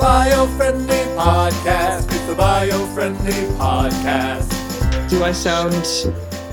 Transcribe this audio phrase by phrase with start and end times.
[0.00, 2.06] bio friendly podcast.
[2.10, 4.48] It's the bio friendly podcast.
[5.10, 5.74] Do I sound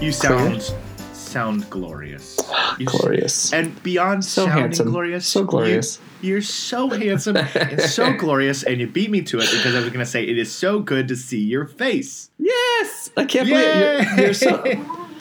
[0.01, 0.73] You sound
[1.13, 2.37] sound glorious.
[2.79, 3.53] You s- glorious?
[3.53, 4.89] and beyond So sounding handsome.
[4.91, 5.99] glorious, So glorious.
[6.21, 9.79] You, are so handsome and so glorious, and you beat me to it because I
[9.79, 12.31] was going to say it is so good to see your face.
[12.39, 14.63] Yes, I can't believe you're, you're so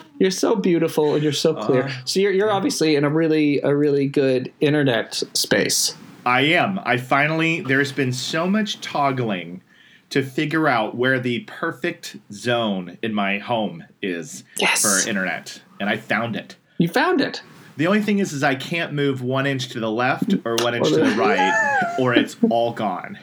[0.19, 1.85] you're so beautiful and you're so clear.
[1.85, 5.95] Uh, so you're you're obviously in a really a really good internet space.
[6.27, 6.81] I am.
[6.85, 7.61] I finally.
[7.61, 9.63] There's been so much toggling
[10.11, 14.83] to figure out where the perfect zone in my home is Yes.
[14.83, 16.57] for internet, and I found it.
[16.79, 17.43] You found it.
[17.77, 20.75] The only thing is, is I can't move one inch to the left or one
[20.75, 23.19] inch to the- right, or it's all gone.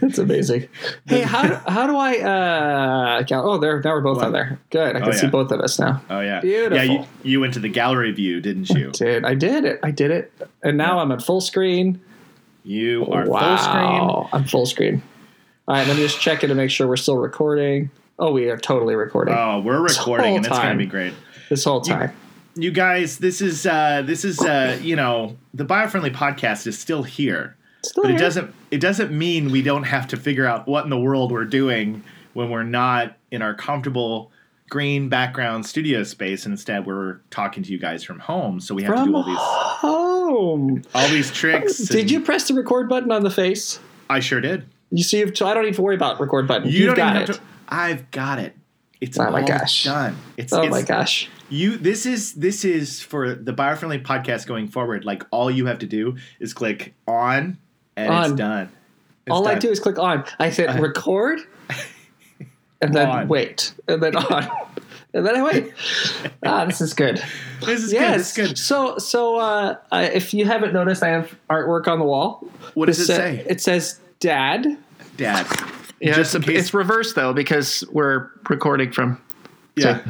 [0.00, 0.66] That's amazing.
[1.06, 3.24] Hey, how do, how do I uh?
[3.30, 4.58] Oh, there now we're both on there.
[4.70, 4.96] Good.
[4.96, 6.02] I can Oh, see both of us now.
[6.10, 6.76] Oh yeah, Beautiful.
[6.76, 8.90] Yeah, you, you went to the gallery view, didn't you?
[8.90, 9.78] Did I did it?
[9.84, 10.32] I did it,
[10.64, 12.00] and now I'm at full screen.
[12.62, 14.28] You are wow, full screen.
[14.32, 15.02] I'm full screen.
[15.68, 17.90] All right, let me just check it to make sure we're still recording.
[18.18, 21.14] Oh, we are totally recording Oh, we're recording, and it's going to be great.
[21.48, 22.12] this whole time.
[22.54, 27.02] You guys, this is uh, this is uh, you know the biofriendly podcast is still
[27.02, 30.84] here, Still but it doesn't it doesn't mean we don't have to figure out what
[30.84, 32.02] in the world we're doing
[32.34, 34.32] when we're not in our comfortable
[34.68, 38.60] green background studio space, and instead we're talking to you guys from home.
[38.60, 39.36] So we have to do all these
[40.30, 40.82] home.
[40.94, 41.78] all these tricks.
[41.78, 43.78] Did you press the record button on the face?
[44.08, 44.66] I sure did.
[44.90, 46.68] You see, so I don't even worry about record button.
[46.68, 47.26] You You've don't got it.
[47.34, 47.40] to.
[47.68, 48.56] I've got it.
[49.00, 49.84] It's Oh my gosh.
[49.84, 50.16] done.
[50.36, 51.28] It's oh it's, my gosh!
[51.48, 55.04] You this is this is for the biofriendly podcast going forward.
[55.04, 57.56] Like all you have to do is click on
[57.96, 58.24] and On.
[58.24, 58.68] it's done.
[59.26, 60.24] It's All I do is click on.
[60.38, 61.40] I said Uh, record,
[62.80, 63.28] and then On.
[63.28, 64.48] wait, and then on,
[65.12, 65.72] and then I wait.
[66.44, 67.22] Ah, this is good.
[67.60, 68.10] This is yes.
[68.10, 68.18] good.
[68.20, 68.58] This is good.
[68.58, 72.46] So, so uh, if you haven't noticed, I have artwork on the wall.
[72.74, 73.44] What does This, it uh, say?
[73.48, 74.78] It says "Dad."
[75.16, 75.46] Dad.
[76.00, 79.20] Yeah, Just it's, it's reversed though because we're recording from.
[79.76, 80.02] Yeah.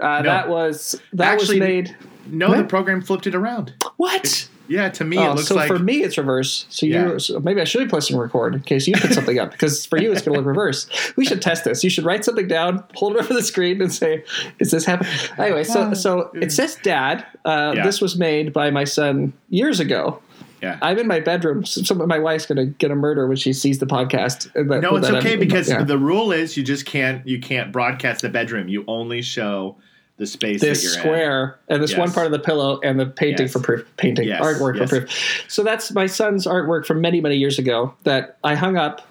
[0.00, 0.22] Uh, No.
[0.22, 1.96] That was that Actually, was made.
[2.26, 3.74] No, the program flipped it around.
[3.96, 4.48] What?
[4.66, 6.66] Yeah, to me Oh, it looks so like for me it's reverse.
[6.70, 7.12] So Yeah.
[7.12, 9.84] you so maybe I should be pressing record in case you put something up because
[9.84, 10.86] for you it's going to look reverse.
[11.16, 11.84] We should test this.
[11.84, 14.24] You should write something down, hold it over the screen, and say,
[14.58, 17.84] "Is this happening?" Anyway, so so it says "Dad." Uh, Yeah.
[17.84, 20.20] This was made by my son years ago.
[20.62, 20.78] yeah.
[20.80, 21.66] I'm in my bedroom.
[21.66, 24.50] So some, my wife's going to get a murder when she sees the podcast.
[24.54, 25.82] that- no, it's that I'm- okay because yeah.
[25.84, 28.68] the rule is you just can't you can't broadcast the bedroom.
[28.68, 29.76] You only show
[30.16, 31.00] the space this that you're in.
[31.00, 33.52] square and this one part of the pillow and the painting Yes.
[33.52, 34.88] for proof painting Yes, artwork yes.
[34.90, 38.76] for proof so that's my son's artwork from many many years ago that i hung
[38.76, 39.06] up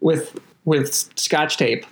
[0.00, 1.84] with with scotch tape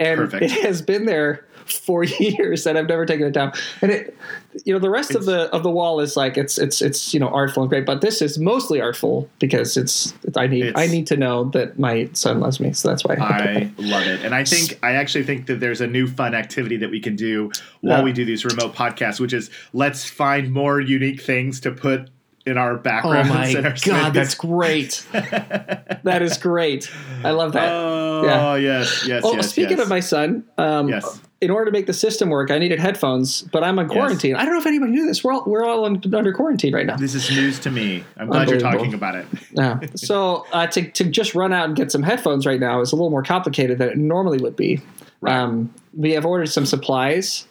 [0.00, 0.42] and Perfect.
[0.42, 3.52] it has been there for years and i've never taken it down
[3.82, 4.16] and it
[4.64, 7.18] you know the rest of the of the wall is like it's it's it's you
[7.20, 10.90] know artful and great but this is mostly artful because it's i need It's- i
[10.90, 14.24] need to know that my son loves me so that's why I love it.
[14.24, 17.16] And I think I actually think that there's a new fun activity that we can
[17.16, 17.50] do
[17.80, 18.04] while Yeah.
[18.04, 22.10] we do these remote podcasts, which is let's find more unique things to put
[22.46, 25.04] in our Oh backgrounds my and our god, that's great!
[25.12, 26.90] that is great.
[27.24, 27.68] I love that.
[27.70, 28.56] Oh Yeah.
[28.56, 29.50] yes, yes, oh, yes.
[29.50, 29.80] speaking yes.
[29.80, 31.20] of my son, um, Yes.
[31.44, 34.34] In order to make the system work, I needed headphones, but I'm on quarantine.
[34.34, 35.22] I don't know if anybody knew this.
[35.22, 36.96] We're all we're all un- under quarantine right now.
[36.96, 38.02] This is news to me.
[38.16, 39.26] I'm glad you're talking about it.
[39.52, 39.78] Yeah.
[39.94, 42.96] So uh, to to just run out and get some headphones right now is a
[42.96, 44.80] little more complicated than it normally would be.
[45.20, 45.36] Right.
[45.36, 47.46] Um, we have ordered some supplies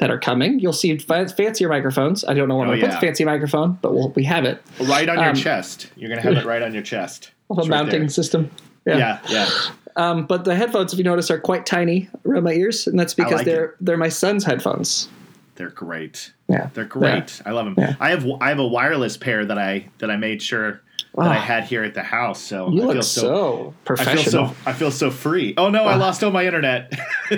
[0.00, 0.58] that are coming.
[0.60, 2.24] You'll see fa- fancier microphones.
[2.24, 4.44] I don't know where Oh, I'm gonna put the fancy microphone, but we'll, we have
[4.44, 4.62] it.
[4.80, 5.90] Right on your Um, chest.
[5.96, 7.30] You're gonna have it right on your chest.
[7.50, 8.08] A right mounting there.
[8.08, 8.50] system.
[8.86, 9.48] Yeah, yeah.
[9.98, 13.12] Um, but the headphones, if you notice, are quite tiny around my ears, and that's
[13.14, 15.08] because like they're they're my son's headphones.
[15.56, 16.32] They're great.
[16.48, 17.42] Yeah, They're great.
[17.44, 17.74] I love them.
[17.76, 17.96] Yeah.
[17.98, 20.80] I have I have a wireless pair that I that I made sure
[21.16, 22.40] that I had here at the house.
[22.40, 24.48] So You I look feel so, I feel professional.
[24.50, 25.54] so I feel so free.
[25.56, 26.92] Oh no, I lost all my internet.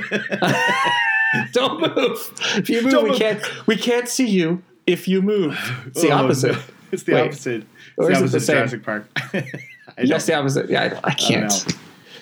[1.53, 2.32] Don't move.
[2.56, 3.19] If you move, Don't we move.
[3.19, 4.62] can't we can't see you.
[4.87, 5.56] If you move,
[5.87, 6.53] it's the Oh, opposite.
[6.53, 6.62] no.
[6.92, 7.27] It's the Wait.
[7.28, 7.65] opposite.
[7.97, 8.57] Or It's is the it the opposite same?
[8.57, 9.54] Jurassic Park.
[10.03, 10.71] Yes, the opposite.
[10.71, 11.51] Yeah, I, I I can't.
[11.51, 11.74] know.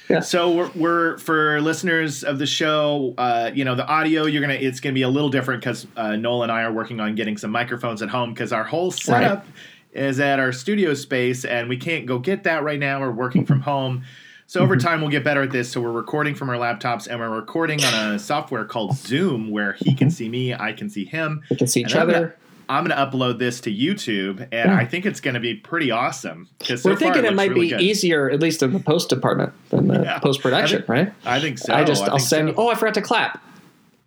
[0.08, 0.20] Yeah.
[0.20, 4.54] So we're, we're for listeners of the show, uh, you know, the audio you're gonna
[4.54, 7.36] it's gonna be a little different because uh, Noel and I are working on getting
[7.36, 9.46] some microphones at home because our whole setup
[9.92, 13.00] is at our studio space and we can't go get that right now.
[13.00, 14.04] We're working from home.
[14.46, 14.64] So Mm-hmm.
[14.64, 15.70] over time we'll get better at this.
[15.70, 19.74] So we're recording from our laptops and we're recording on a software called Zoom where
[19.74, 21.42] he can see me, I can see him.
[21.50, 22.34] We can see each other.
[22.68, 24.76] I'm going to upload this to YouTube, and Yeah.
[24.76, 26.48] I think it's going to be pretty awesome.
[26.58, 27.80] Because so We're thinking far it, might really be good.
[27.80, 30.18] easier, at least in the post department than the Yeah.
[30.18, 31.12] post production, right?
[31.24, 31.72] I think so.
[31.74, 32.54] I just I'll send so.
[32.58, 33.42] Oh, I forgot to clap.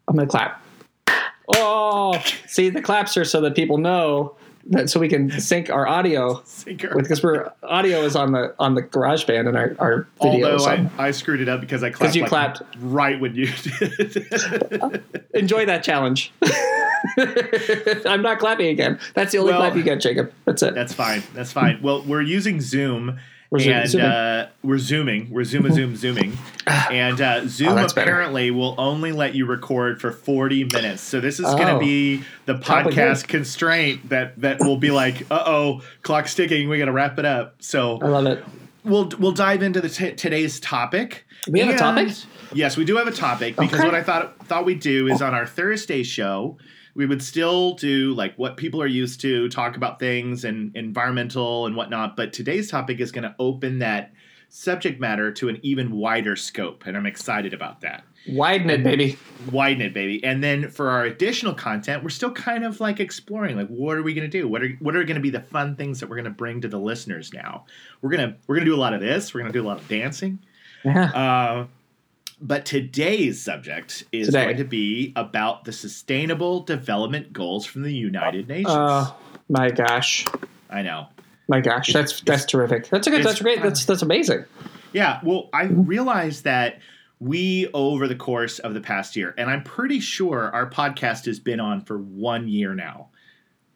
[0.08, 0.62] I'm gonna clap.
[1.58, 4.36] Oh, see, the claps are so that people know
[4.68, 8.84] that so we can sync our audio because we're audio is on the on the
[8.84, 10.66] GarageBand and our, our video Although.
[10.69, 12.62] I, I screwed it up because I clapped, you like, clapped.
[12.80, 13.48] right when you
[13.80, 15.04] did.
[15.34, 16.31] Enjoy that challenge.
[18.06, 19.00] I'm not clapping again.
[19.13, 20.31] That's the only Well, clap you get, Jacob.
[20.45, 20.74] That's it.
[20.75, 21.24] That's fine.
[21.33, 21.80] That's fine.
[21.81, 23.19] Well, we're using Zoom.
[23.50, 24.07] We're zoom- and zooming.
[24.07, 25.30] uh, we're zooming.
[25.30, 28.09] We're zoom zoom zooming, and uh, Zoom Oh, that's better.
[28.09, 31.01] apparently will only let you record for forty minutes.
[31.01, 31.80] So this is going to Oh.
[31.80, 36.69] be the podcast constraint that that will be like, uh oh, clock's ticking.
[36.69, 37.56] We got to wrap it up.
[37.59, 38.42] So I love it.
[38.86, 41.25] we'll we'll dive into the t- today's topic.
[41.45, 42.07] We have a topic?
[42.54, 43.86] Yes, we do have a topic because Okay.
[43.86, 46.57] what I thought thought we'd do is on our Thursday show,
[46.94, 51.66] we would still do like what people are used to, talk about things and environmental
[51.66, 52.16] and whatnot.
[52.16, 54.14] But today's topic is going to open that
[54.50, 58.04] subject matter to an even wider scope, and I'm excited about that.
[58.28, 59.18] Widen it, baby.
[59.52, 60.24] Widen it, baby.
[60.24, 64.04] And then for our additional content, we're still kind of like exploring, like what are
[64.04, 64.48] we going to do?
[64.48, 66.62] What are what are going to be the fun things that we're going to bring
[66.62, 67.66] to the listeners now?
[68.02, 69.34] We're gonna we're gonna do a lot of this.
[69.34, 70.40] We're gonna do a lot of dancing.
[70.84, 71.06] Yeah.
[71.06, 71.68] Uh,
[72.42, 74.46] but today's subject is Today.
[74.46, 78.68] going to be about the Sustainable Development Goals from the United uh, Nations.
[78.70, 79.16] Oh
[79.48, 80.26] my gosh.
[80.70, 81.08] I know.
[81.48, 81.94] My gosh.
[81.94, 82.90] That's that's terrific.
[82.90, 83.62] That's a good that's great.
[83.62, 84.46] That's that's amazing.
[84.94, 85.20] Yeah.
[85.24, 85.84] Well, I mm-hmm.
[85.84, 86.80] realized that
[87.20, 91.40] we, over the course of the past year, and I'm pretty sure our podcast has
[91.40, 93.10] been on for one year now.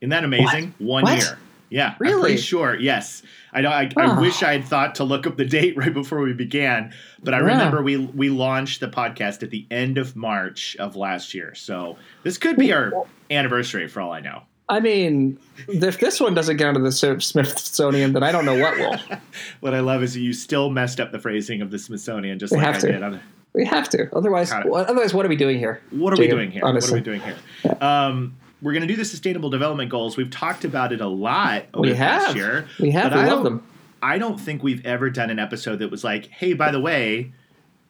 [0.01, 0.73] Isn't that amazing?
[0.79, 1.19] One What?
[1.19, 1.37] year.
[1.69, 2.21] Yeah, I'm Really?
[2.21, 2.75] pretty sure.
[2.75, 3.21] Yes,
[3.55, 3.69] I know.
[3.69, 4.19] I, I Oh.
[4.21, 6.93] wish I had thought to look up the date right before we began,
[7.23, 7.43] but I Yeah.
[7.45, 11.55] remember we we launched the podcast at the end of March of last year.
[11.55, 12.91] So this could be our
[13.31, 14.41] anniversary for all I know.
[14.67, 15.37] I mean,
[15.67, 18.97] if this one doesn't get into the Smithsonian, then I don't know what will.
[19.61, 22.57] What I love is you still messed up the phrasing of the Smithsonian, just We
[22.57, 22.91] like have I to.
[22.91, 23.03] did.
[23.03, 23.19] On,
[23.53, 24.09] We have to.
[24.15, 24.71] Otherwise, Got it.
[24.71, 25.81] what, otherwise, what are we doing here?
[25.91, 26.63] what are we doing here?
[26.65, 26.99] honestly.
[26.99, 27.21] What are we doing
[27.63, 27.77] here?
[27.79, 30.17] Um, we're going to do the Sustainable Development Goals.
[30.17, 32.35] We've talked about it a lot over We the past have.
[32.35, 32.67] year.
[32.79, 33.11] We have.
[33.11, 33.63] but We I love don't- them.
[34.01, 37.31] I don't think we've ever done an episode that was like, "Hey, by the way,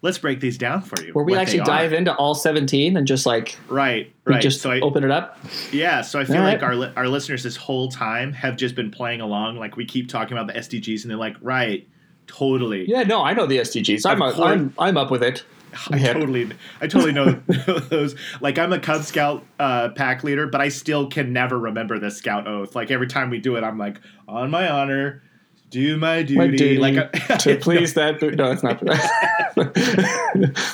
[0.02, 3.26] let's break these down for you." Where we actually dive into all 17 and just
[3.26, 4.42] like Right, right.
[4.42, 5.38] just so I, open it up.
[5.74, 6.78] yeah, so I feel All like right.
[6.78, 9.58] our our listeners this whole time have just been playing along.
[9.58, 11.86] Like we keep talking about the SDGs, and they're like, "Right,
[12.28, 14.06] totally." Yeah, no, I know the SDGs.
[14.10, 14.32] I'm, a.
[14.42, 15.44] I'm, I'm up with it.
[15.92, 16.50] I totally,
[16.82, 17.32] I totally know
[17.90, 18.16] those.
[18.42, 22.12] Like I'm a Cub Scout uh, pack leader, but I still can never remember the
[22.12, 22.76] Scout oath.
[22.76, 25.22] Like every time we do it, I'm like, on my honor,
[25.70, 26.36] do my duty.
[26.38, 26.98] My duty like
[27.32, 28.20] I- to please that.
[28.20, 28.80] Bo- no, that's not.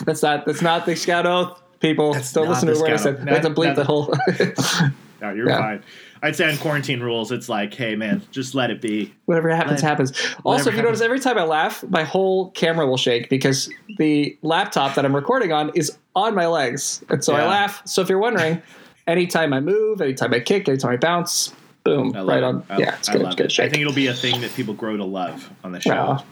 [0.05, 0.45] that's not.
[0.45, 1.61] That's not the Scout Oath.
[1.79, 3.15] People, That's don't listen to what I said.
[3.21, 3.27] Oath.
[3.27, 4.13] I have to bleep not- the whole.
[5.21, 5.57] no, you're Yeah.
[5.57, 5.83] fine.
[6.23, 9.13] I'd say on quarantine rules, it's like, hey man, just let it be.
[9.25, 10.11] Whatever happens, Let- happens.
[10.43, 10.83] Also, if you happens.
[10.85, 15.15] notice, every time I laugh, my whole camera will shake because the laptop that I'm
[15.15, 17.81] recording on is on my legs, and so I laugh.
[17.85, 18.61] So if you're wondering,
[19.07, 21.53] anytime I move, anytime I kick, anytime I bounce,
[21.83, 22.43] boom, I love right it.
[22.43, 22.63] on.
[22.69, 23.21] I, yeah, it's I good.
[23.23, 23.63] love It's good.
[23.63, 23.65] it.
[23.65, 25.91] I think it'll be a thing that people grow to love on the show.
[25.91, 26.23] Wow.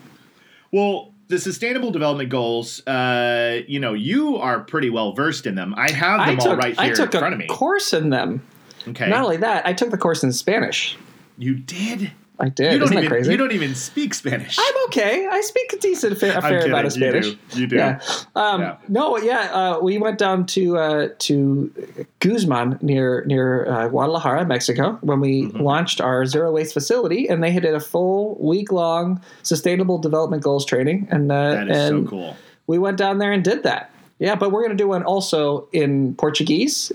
[0.72, 5.74] Well, the Sustainable Development Goals, uh, you know, you are pretty well versed in them.
[5.78, 7.48] I have I them all took, right I here in front of me.
[7.48, 8.44] course in them.
[8.88, 10.98] Okay, Not only that, I took the course in Spanish.
[11.38, 12.12] you did.
[12.42, 12.72] I did.
[12.72, 13.32] You don't Isn't that even crazy?
[13.32, 14.58] you don't even speak Spanish.
[14.58, 15.28] I'm okay.
[15.30, 17.28] I speak a decent, fair, a fair amount of Spanish.
[17.28, 17.60] You do.
[17.60, 17.76] You do.
[17.76, 18.00] Yeah.
[18.34, 18.78] Um, Yeah.
[18.88, 19.40] No, yeah.
[19.54, 25.44] Uh, we went down to uh, to Guzman near near uh, Guadalajara, Mexico, when we
[25.44, 25.60] Mm-hmm.
[25.62, 30.42] launched our zero waste facility, and they had did a full week long sustainable development
[30.42, 32.38] goals training, and uh, That is and so cool.
[32.68, 33.92] we went down there and did that.
[34.20, 36.90] Yeah, but we're going to do one also in Portuguese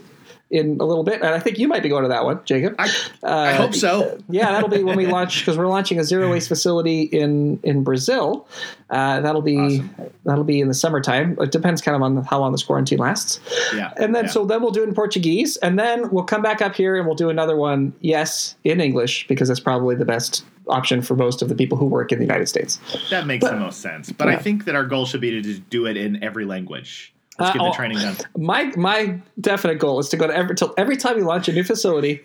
[0.50, 2.74] in a little bit, and I think you might be going to that one, Jacob.
[2.78, 2.88] I,
[3.22, 4.18] Uh, I hope so.
[4.28, 7.82] yeah, that'll be when we launch because we're launching a zero waste facility in in
[7.82, 8.46] Brazil.
[8.90, 9.90] Uh, that'll be Awesome.
[10.24, 11.36] that'll be in the summertime.
[11.40, 13.40] It depends kind of on how long this quarantine lasts.
[13.74, 13.92] Yeah.
[13.96, 14.30] And then yeah.
[14.30, 17.06] so then we'll do it in Portuguese, and then we'll come back up here and
[17.06, 17.92] we'll do another one.
[18.00, 21.84] Yes, in English because that's probably the best option for most of the people who
[21.86, 22.78] work in the United States.
[23.10, 24.12] that makes the most sense.
[24.12, 27.13] But I think that our goal should be to just do it in every language.
[27.38, 28.16] Let's Uh, get the oh, training done.
[28.36, 31.52] My my definite goal is to go to every till every time we launch a
[31.52, 32.20] new facility.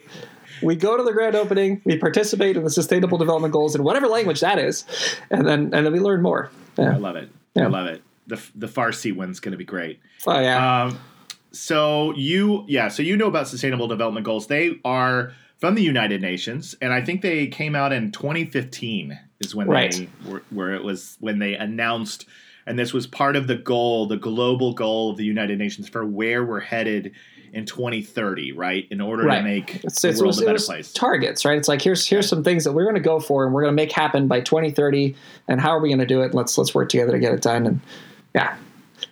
[0.61, 1.81] We go to the grand opening.
[1.85, 4.83] We participate in the sustainable development goals in whatever language that is,
[5.29, 6.51] and then and then we learn more.
[6.77, 7.29] I love it.
[7.55, 7.63] Yeah.
[7.65, 8.01] I love it.
[8.27, 9.99] The the Farsi one's going to be great.
[10.27, 10.83] Oh yeah.
[10.83, 10.99] Um,
[11.51, 14.45] so you, yeah, so you know about Sustainable Development Goals.
[14.47, 19.55] They are from the United Nations, and I think they came out in 2015 is
[19.55, 19.91] when Right.
[19.91, 22.25] they were, where it was when they announced,
[22.65, 26.05] and this was part of the goal, the global goal of the United Nations for
[26.05, 27.11] where we're headed
[27.51, 28.85] in 2030, right?
[28.91, 29.37] In order Right.
[29.37, 30.93] to make It's, the it's, it world was, a better place.
[30.93, 31.57] targets, right?
[31.57, 33.71] It's like here's here's some things that we're going to go for, and we're going
[33.71, 35.15] to make happen by 2030.
[35.47, 36.33] And how are we going to do it?
[36.35, 37.65] Let's let's work together to get it done.
[37.65, 37.81] And
[38.35, 38.55] yeah,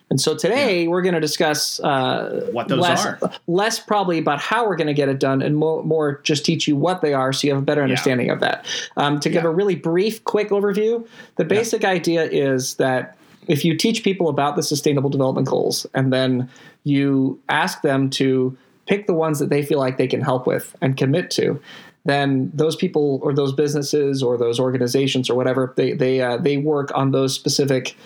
[0.08, 3.18] And so today we're going to discuss uh, What those less, are.
[3.48, 6.68] less probably about how we're going to get it done, and more, more just teach
[6.68, 8.64] you what they are, so you have a better understanding of that.
[8.96, 9.48] Um, to give Yeah.
[9.50, 13.16] a really brief, quick overview, the basic idea is that
[13.48, 16.48] if you teach people about the Sustainable Development Goals, and then
[16.84, 20.76] you ask them to pick the ones that they feel like they can help with
[20.80, 21.60] and commit to,
[22.04, 26.56] then those people or those businesses or those organizations or whatever they they uh, they
[26.56, 27.96] work on those specific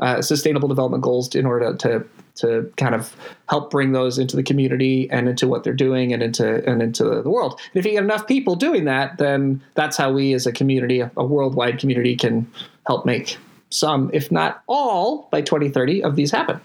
[0.00, 2.04] uh, sustainable development goals in order to
[2.34, 3.14] to kind of
[3.48, 7.04] help bring those into the community and into what they're doing and into and into
[7.04, 7.60] the world.
[7.72, 11.00] And if you get enough people doing that, then that's how we as a community,
[11.00, 12.50] a, a worldwide community, can
[12.86, 13.36] help make
[13.72, 16.60] some, if not all, by 2030 of these happen.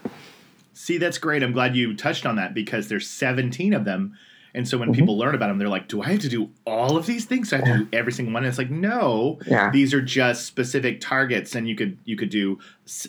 [0.74, 1.42] See, that's great.
[1.42, 4.16] I'm glad you touched on that because there's 17 of them.
[4.54, 4.86] And so Mm-hmm.
[4.90, 7.24] when people learn about them, they're like, do I have to do all of these
[7.26, 7.50] things?
[7.50, 8.44] Do I have to do every single one?
[8.44, 9.70] And it's like, no, Yeah.
[9.70, 11.54] these are just specific targets.
[11.54, 12.58] And you could, you could do,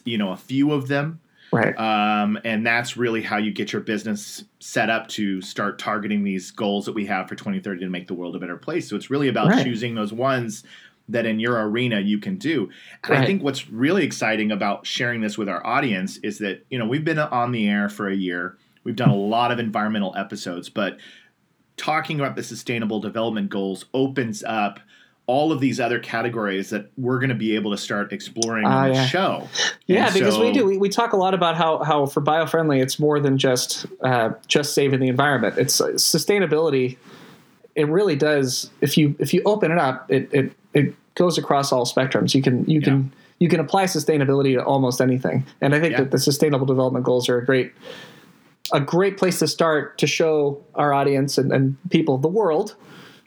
[0.03, 1.20] you know, a few of them.
[1.51, 1.75] Right.
[1.79, 6.51] Um, and that's really how you get your business set up to start targeting these
[6.51, 8.88] goals that we have for 2030 to make the world a better place.
[8.89, 9.63] So it's really about Right.
[9.63, 10.63] choosing those ones
[11.10, 12.70] that in your arena you can do.
[13.04, 16.80] And I think what's really exciting about sharing this with our audience is that, you
[16.80, 18.58] know, we've been on the air for a year.
[18.84, 20.98] We've done a lot of environmental episodes, but
[21.78, 24.80] talking about the sustainable development goals opens up
[25.28, 28.86] all of these other categories that we're going to be able to start exploring Ah,
[28.86, 29.06] on the yeah.
[29.06, 29.48] show.
[29.86, 30.66] Yeah, And because we do.
[30.66, 34.32] We, we talk a lot about how, how for biofriendly, it's more than just uh,
[34.48, 35.56] just saving the environment.
[35.60, 36.98] It's uh, sustainability.
[37.75, 38.72] It really does.
[38.82, 42.34] If you if you open it up, it it, it goes across all spectrums.
[42.34, 45.46] You can you can you can apply sustainability to almost anything.
[45.62, 46.00] And I think Yeah.
[46.02, 47.72] that the sustainable development goals are a great
[48.72, 52.76] a great place to start to show our audience and, and people the world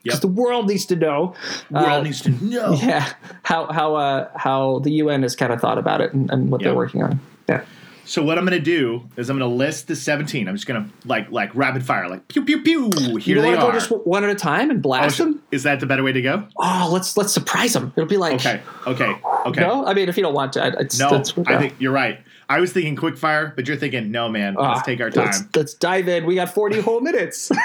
[0.04, 0.20] because Yep.
[0.22, 1.34] the world needs to know
[1.70, 2.72] world uh, needs to know.
[2.82, 6.50] yeah how how uh, how the UN has kind of thought about it and, and
[6.50, 6.68] what Yeah.
[6.68, 7.20] they're working on.
[7.48, 7.62] Yeah.
[8.04, 10.48] So what I'm going to do is I'm going to list the 17.
[10.48, 12.90] I'm just going to like like rapid fire, like pew pew pew.
[13.16, 13.56] Here you they are.
[13.56, 15.40] go just one at a time and Oh, blast sh- them?
[15.52, 16.46] is that the better way to go?
[16.56, 17.92] Oh, let's let's surprise them.
[17.96, 19.14] It'll be like Okay, okay,
[19.46, 19.60] okay.
[19.60, 19.86] no.
[19.86, 22.18] I mean, if you don't want to, it's, No, that's, I think you're right.
[22.48, 24.56] I was thinking quick fire, but you're thinking no, man.
[24.58, 25.48] Ah, let's take our Let's, time.
[25.54, 26.26] let's dive in.
[26.26, 27.50] We got forty whole minutes.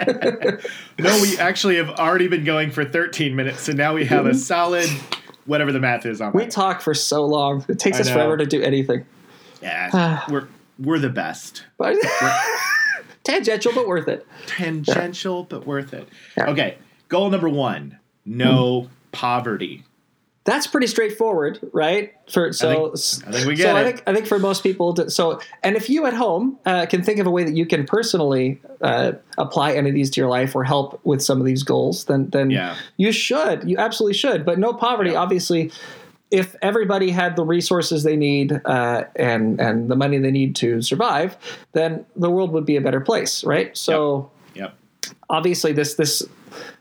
[0.98, 4.34] No, we actually have already been going for 13 minutes, so now we have a
[4.34, 4.88] solid
[5.46, 6.50] whatever the math is on we that.
[6.50, 7.64] talk for so long.
[7.68, 8.14] It takes I us know.
[8.14, 9.06] forever to do anything.
[9.62, 10.48] Yeah, we're
[10.78, 11.64] we're the best.
[11.78, 11.96] But
[13.24, 14.26] tangential, but worth it.
[14.46, 16.08] Tangential, but worth it.
[16.36, 16.50] Yeah.
[16.50, 19.84] Okay, goal number one: no poverty.
[20.44, 22.14] That's pretty straightforward, right?
[22.32, 23.84] For so, think- I think we so get I it.
[23.84, 27.02] think I think for most people, to, so and if you at home uh, can
[27.02, 30.30] think of a way that you can personally uh, apply any of these to your
[30.30, 32.74] life or help with some of these goals, then then Yeah.
[32.96, 34.46] you should, you absolutely should.
[34.46, 35.18] But no poverty, Yeah.
[35.20, 35.70] obviously.
[36.30, 40.80] If everybody had the resources they need uh, and and the money they need to
[40.82, 41.36] survive,
[41.72, 43.76] then the world would be a better place, right?
[43.76, 44.74] So Yep.
[45.28, 46.22] obviously this this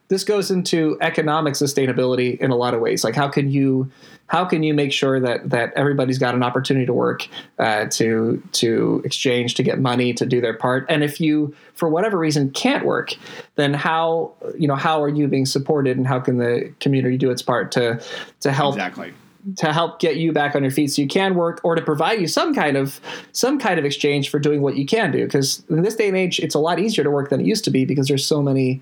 [0.10, 3.90] this goes into economic sustainability in a lot of ways like how can you
[4.26, 7.28] how can you make sure that that everybody's got an opportunity to work
[7.60, 11.90] uh, to to exchange to get money to do their part and if you for
[11.90, 13.14] whatever reason can't work
[13.56, 17.30] then how you know how are you being supported and how can the community do
[17.30, 18.02] its part to
[18.40, 19.14] to help Exactly.
[19.58, 22.20] To help get you back on your feet so you can work or to provide
[22.20, 23.00] you some kind of
[23.32, 25.26] some kind of exchange for doing what you can do.
[25.26, 27.64] Because in this day and age it's a lot easier to work than it used
[27.64, 28.82] to be because there's so many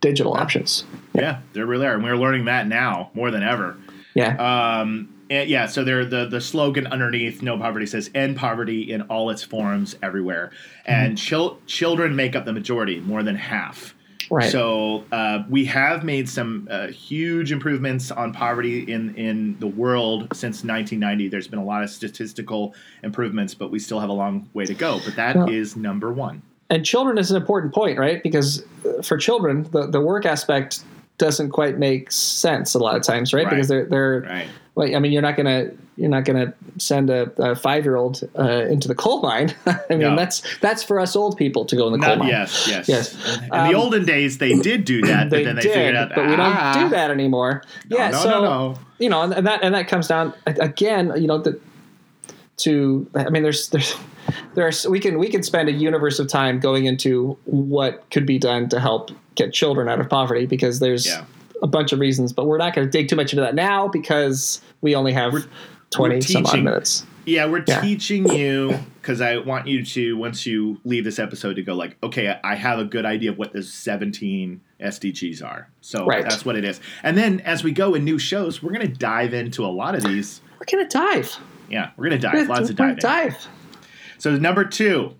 [0.00, 0.84] digital options.
[1.14, 3.76] Yeah, there really are, and we're learning that now more than ever.
[4.14, 4.80] yeah.
[4.80, 9.02] Um, and yeah, so there the the slogan underneath "No Poverty" says "End poverty in
[9.02, 10.52] all its forms everywhere,"
[10.86, 13.94] and chil- children make up the majority, more than half.
[14.30, 19.66] Right So uh, we have made some uh, huge improvements on poverty in in the
[19.66, 21.28] world since 1990.
[21.28, 24.74] There's been a lot of statistical improvements, but we still have a long way to
[24.74, 25.00] go.
[25.04, 26.42] But that is Well- number one.
[26.70, 30.80] and children is an important point right because uh, for children the, the work aspect
[31.18, 33.50] doesn't quite make sense a lot of times right, Right.
[33.50, 34.48] because they're they're Right.
[34.74, 38.22] well, I mean, you're not gonna you're not gonna send a, a five year old
[38.38, 39.52] uh, into the coal mine.
[39.66, 40.16] I mean, No.
[40.16, 42.28] that's that's for us old people to go in the coal Not, mine.
[42.28, 43.14] yes, yes, Yes.
[43.42, 45.96] In Um, the olden days, they did do that, but They then they did, figured
[45.96, 47.62] out, but we don't "Ah, do that anymore.
[47.88, 48.74] yeah, no, so no, no.
[49.00, 51.12] you know, and, and that and that comes down again.
[51.16, 51.58] You know, the,
[52.58, 53.94] to I mean, there's there's
[54.54, 58.38] there's we can we can spend a universe of time going into what could be
[58.38, 61.24] done to help get children out of poverty because there's Yeah.
[61.62, 63.88] a bunch of reasons, but we're not going to dig too much into that now
[63.88, 65.32] because we only have
[65.90, 67.06] twenty we're some odd minutes.
[67.24, 67.80] Yeah, we're Yeah.
[67.82, 71.96] teaching you because I want you to once you leave this episode to go like,
[72.02, 75.68] okay, I have a good idea of what the 17 SDGs are.
[75.82, 76.24] So Right.
[76.24, 76.80] that's what it is.
[77.02, 79.94] And then as we go in new shows, we're going to dive into a lot
[79.94, 80.40] of these.
[80.58, 81.36] We're gonna dive.
[81.70, 82.34] Yeah, we're going to dive.
[82.34, 82.96] We're, Lots of we're diving.
[83.00, 83.46] dive.
[84.18, 85.14] So number two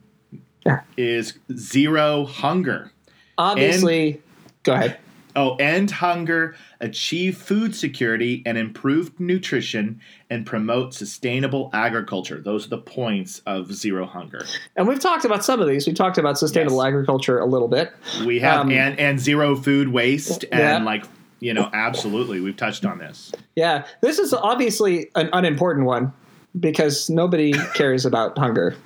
[0.66, 0.80] Yeah.
[0.96, 2.92] is zero hunger.
[3.36, 4.20] Obviously,
[4.64, 4.98] go ahead.
[5.36, 10.00] Oh, end hunger, achieve food security and improved nutrition,
[10.30, 12.40] and promote sustainable agriculture.
[12.40, 14.44] Those are the points of zero hunger.
[14.76, 15.86] And we've talked about some of these.
[15.86, 16.86] We talked about sustainable Yes.
[16.88, 17.92] agriculture a little bit.
[18.26, 21.04] We have Um, and and zero food waste and like
[21.38, 23.30] you know absolutely we've touched on this.
[23.54, 26.12] Yeah, this is obviously an unimportant one
[26.58, 28.74] because nobody cares about hunger.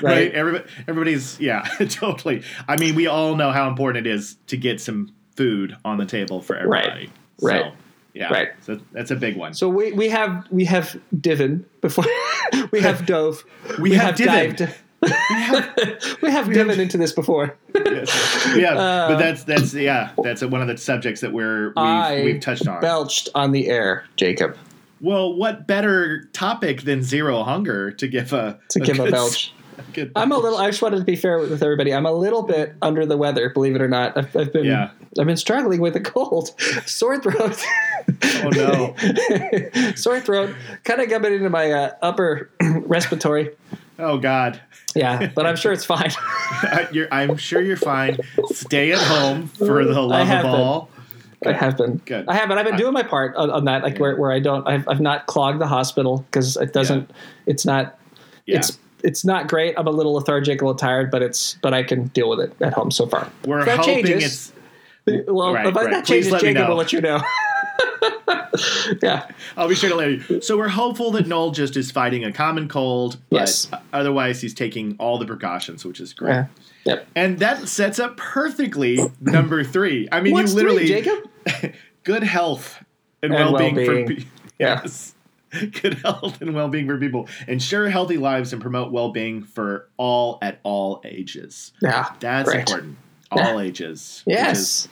[0.00, 0.04] Right?
[0.04, 0.32] Right.
[0.32, 2.44] Everybody, everybody's yeah, totally.
[2.68, 6.06] I mean, we all know how important it is to get some food on the
[6.06, 7.10] table for everybody.
[7.42, 7.64] Right.
[7.64, 7.72] So,
[8.14, 8.32] yeah.
[8.32, 8.48] Right.
[8.60, 9.52] So that's a big one.
[9.52, 12.04] So we, we have we have Divin before
[12.70, 13.42] we have dove.
[13.80, 14.54] We have Divin.
[14.54, 17.56] dived- we have, we have Divin into this before.
[17.74, 18.48] yes.
[18.56, 22.40] yeah, Uh, but that's that's yeah, that's one of the subjects that we're we've, we've
[22.40, 22.80] touched on.
[22.80, 24.56] Belched on the air, Jacob,
[25.00, 29.52] Well, what better topic than zero hunger to give a to give a good- belch.
[29.94, 30.58] good I'm a little.
[30.58, 31.94] I just wanted to be fair with, with everybody.
[31.94, 34.16] I'm a little bit under the weather, believe it or not.
[34.16, 34.90] I've, I've been Yeah.
[35.18, 36.50] I've been struggling with a cold,
[36.86, 37.64] sore throat.
[38.44, 38.94] Oh no!
[39.94, 40.54] sore throat,
[40.84, 43.50] kind of coming into my uh, upper respiratory.
[43.98, 44.60] Oh God!
[44.94, 46.10] Yeah, but I'm sure it's fine.
[46.92, 48.18] you're, I'm sure you're fine.
[48.52, 50.88] Stay at home for the love of been.
[51.46, 51.52] All.
[51.52, 51.96] I have been.
[52.04, 52.28] Good.
[52.28, 54.40] I have, but I've been doing my part on, on that, like where, where I
[54.40, 54.66] don't.
[54.66, 57.10] I've, I've not clogged the hospital because it doesn't.
[57.46, 57.98] It's not.
[58.46, 58.58] Yeah.
[58.58, 59.74] It's it's not great.
[59.78, 62.54] I'm a little lethargic, a little tired, but it's but I can deal with it
[62.60, 63.30] at home so far.
[63.44, 64.52] We're If that hoping changes,
[65.06, 65.28] it's.
[65.28, 65.90] well, right, if right.
[65.90, 66.68] that changes, let me Jacob know.
[66.70, 67.20] will let you know.
[69.02, 69.26] yeah,
[69.56, 70.40] I'll be sure to let you.
[70.40, 73.70] So we're hopeful that Noel just is fighting a common cold, but Yes.
[73.92, 76.32] otherwise he's taking all the precautions, which is great.
[76.32, 76.46] yeah,
[76.84, 77.06] yep.
[77.14, 80.08] And that sets up perfectly number three.
[80.10, 81.74] I mean, What's you literally three, Jacob?
[82.04, 82.82] good health
[83.22, 84.06] and, And well-being, well-being.
[84.06, 84.22] for pe-
[84.58, 84.80] Yeah.
[84.82, 85.14] yes.
[85.82, 87.26] Good health and well-being for people.
[87.48, 91.72] Ensure healthy lives and promote well-being for all at all ages.
[91.82, 92.60] Yeah, That's Great.
[92.60, 92.96] important.
[93.32, 94.22] All ages.
[94.26, 94.86] which Yes.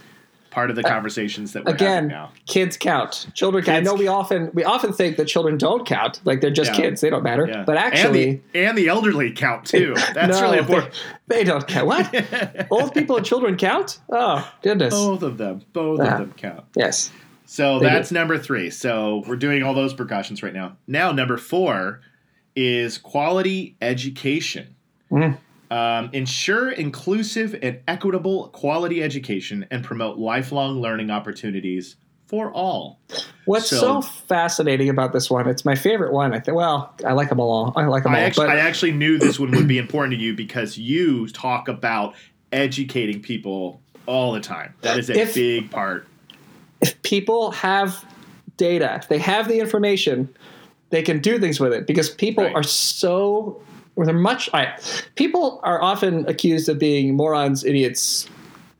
[0.50, 2.32] Part of the conversations that we're having Again, now.
[2.46, 3.28] kids count.
[3.34, 3.76] Children count.
[3.78, 6.76] I know we often we often think that children don't count, like they're just Yeah.
[6.76, 7.46] kids, they don't matter.
[7.48, 7.64] Yeah.
[7.66, 9.94] But actually, and the, and the elderly count too.
[10.14, 10.94] That's no, really important.
[11.28, 11.86] They, don't count.
[11.86, 12.66] What?
[12.70, 14.00] Old people and children count?
[14.10, 14.94] Oh goodness.
[14.94, 15.62] Both of them.
[15.74, 16.12] Both Yeah.
[16.14, 16.64] of them count.
[16.74, 17.10] Yes.
[17.44, 18.70] So They that's number three.
[18.70, 20.76] So we're doing all those precautions right now.
[20.86, 22.00] Now, number four
[22.56, 24.74] is quality education.
[25.10, 25.38] Mm.
[25.70, 33.00] Um, ensure inclusive and equitable quality education and promote lifelong learning opportunities for all.
[33.44, 35.46] What's So- so, fascinating about this one?
[35.48, 36.32] It's my favorite one.
[36.34, 36.56] I think.
[36.56, 37.72] Well, I like them all.
[37.76, 38.26] I like them I all.
[38.26, 41.68] actually, but I actually knew this one would be important to you because you talk
[41.68, 42.14] about
[42.52, 44.72] educating people all the time.
[44.80, 46.06] That is a If- big part.
[46.80, 48.04] if people have
[48.56, 50.28] data, if they have the information,
[50.90, 52.54] they can do things with it because people Right.
[52.54, 53.60] are so
[53.98, 54.78] or they're much I,
[55.16, 58.28] people are often accused of being morons, idiots,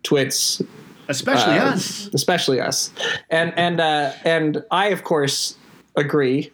[0.04, 0.62] twits,
[1.08, 2.06] Especially uh, us.
[2.14, 2.92] especially us.
[3.28, 5.56] And and uh, and I of course
[5.96, 6.52] agree.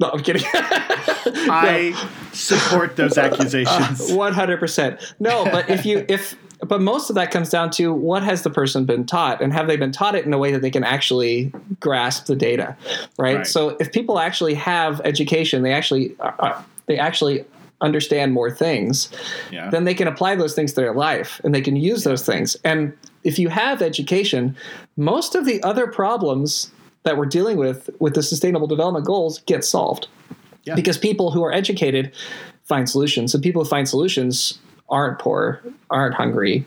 [0.00, 0.44] No, I'm kidding.
[0.54, 1.92] I
[2.32, 4.10] support those accusations.
[4.10, 5.14] One hundred percent.
[5.20, 8.50] No, but if you if but most of that comes down to what has the
[8.50, 10.84] person been taught and have they been taught it in a way that they can
[10.84, 12.74] actually grasp the data,
[13.18, 13.38] right?
[13.38, 13.46] Right.
[13.46, 17.44] So if people actually have education, they actually uh, they actually
[17.80, 19.10] understand more things,
[19.50, 19.70] yeah.
[19.70, 22.56] then they can apply those things to their life and they can use those things.
[22.64, 24.56] And if you have education,
[24.96, 26.70] most of the other problems
[27.02, 30.08] that we're dealing with with the sustainable development goals get solved.
[30.64, 30.74] Yeah.
[30.74, 32.12] Because people who are educated
[32.64, 34.58] find solutions, and people who find solutions
[34.88, 36.64] aren't poor, aren't hungry,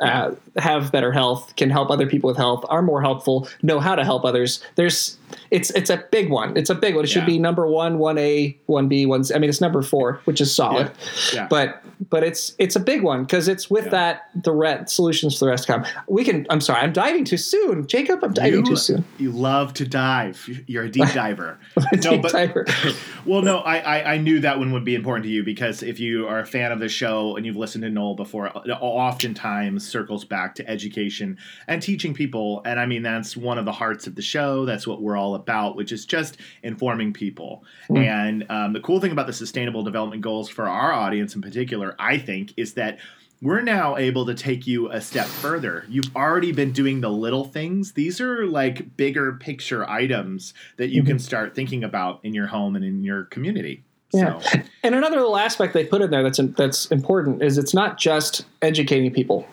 [0.00, 3.94] uh, have better health, can help other people with health, are more helpful, know how
[3.94, 4.62] to help others.
[4.74, 5.16] There's
[5.50, 6.56] it's it's a big one.
[6.56, 7.04] It's a big one.
[7.04, 7.26] It should Yeah.
[7.26, 9.24] be number one, one A, one B, one.
[9.34, 10.90] I mean, it's number four, which is solid.
[11.32, 11.46] Yeah.
[11.48, 13.90] But but it's it's a big one because it's with Yeah.
[13.90, 15.84] that the re- solutions for the rest come.
[16.08, 16.46] We can.
[16.50, 16.80] I'm sorry.
[16.80, 18.22] I'm diving too soon, Jacob.
[18.22, 19.04] I'm diving you, too soon.
[19.18, 20.62] you love to dive.
[20.66, 21.58] You're a deep diver.
[22.00, 22.66] Deep diver.
[23.26, 25.98] well, no, I, I I knew that one would be important to you because if
[26.00, 28.70] you are a fan of the show and you've listened to Noel before, uh, it
[28.80, 31.36] oftentimes circles back to education
[31.66, 32.62] and teaching people.
[32.64, 34.64] And I mean, that's one of the hearts of the show.
[34.64, 37.64] That's what we're all about, which is just informing people.
[37.90, 41.94] And um, the cool thing about the Sustainable Development Goals for our audience in particular,
[41.98, 42.98] I think, is that
[43.40, 45.84] we're now able to take you a step further.
[45.88, 47.92] You've already been doing the little things.
[47.92, 52.74] These are like bigger picture items that you can start thinking about in your home
[52.74, 53.84] and in your community.
[54.12, 54.40] Yeah.
[54.40, 57.98] So, And another little aspect they put in there that's that's important is it's not
[57.98, 59.46] just educating people.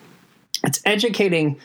[0.63, 1.59] It's educating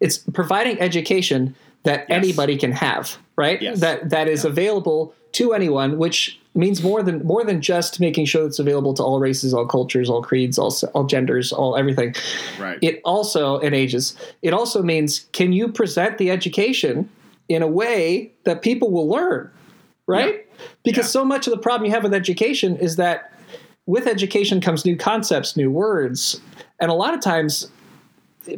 [0.00, 2.24] it's providing education that Yes.
[2.24, 3.60] anybody can have, right?
[3.60, 3.80] Yes.
[3.80, 4.50] That that is Yeah.
[4.50, 9.02] available to anyone, which means more than more than just making sure it's available to
[9.02, 12.14] all races, all cultures, all creeds, all all genders, all everything.
[12.60, 12.78] Right.
[12.82, 14.14] It also and ages.
[14.42, 17.08] It also means can you present the education
[17.48, 19.50] in a way that people will learn,
[20.06, 20.46] right?
[20.84, 21.20] Because Yeah.
[21.20, 23.32] so much of the problem you have with education is that
[23.86, 26.40] with education comes new concepts, new words,
[26.80, 27.68] and a lot of times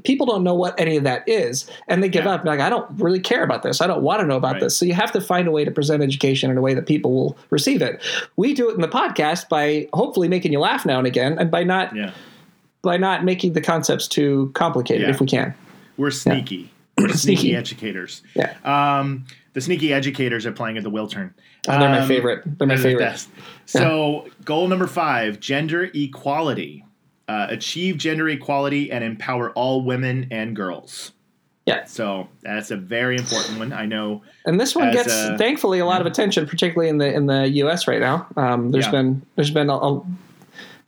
[0.04, 2.32] people don't know what any of that is and they give Yeah.
[2.34, 4.60] up like i don't really care about this i don't want to know about Right.
[4.62, 6.86] this so you have to find a way to present education in a way that
[6.86, 8.00] people will receive it
[8.36, 11.50] we do it in the podcast by hopefully making you laugh now and again and
[11.50, 12.12] by not yeah.
[12.82, 15.10] by not making the concepts too complicated Yeah.
[15.10, 15.54] if we can
[15.96, 16.70] We're sneaky.
[16.98, 18.22] We're sneaky educators.
[18.34, 21.30] yeah Um, the sneaky educators are playing at the Wiltern.
[21.68, 23.28] Oh, they're my Um, favorite they're my They're the favorite best.
[23.66, 26.84] So, goal number five gender equality.
[27.28, 31.12] Uh, achieve gender equality and empower all women and girls.
[31.66, 33.72] yeah So, that's a very important one.
[33.72, 34.22] I know.
[34.44, 37.46] and this one gets a- thankfully a lot of attention particularly in the in the
[37.62, 38.90] us right now um, there's Yeah.
[38.90, 40.02] been there's been a, a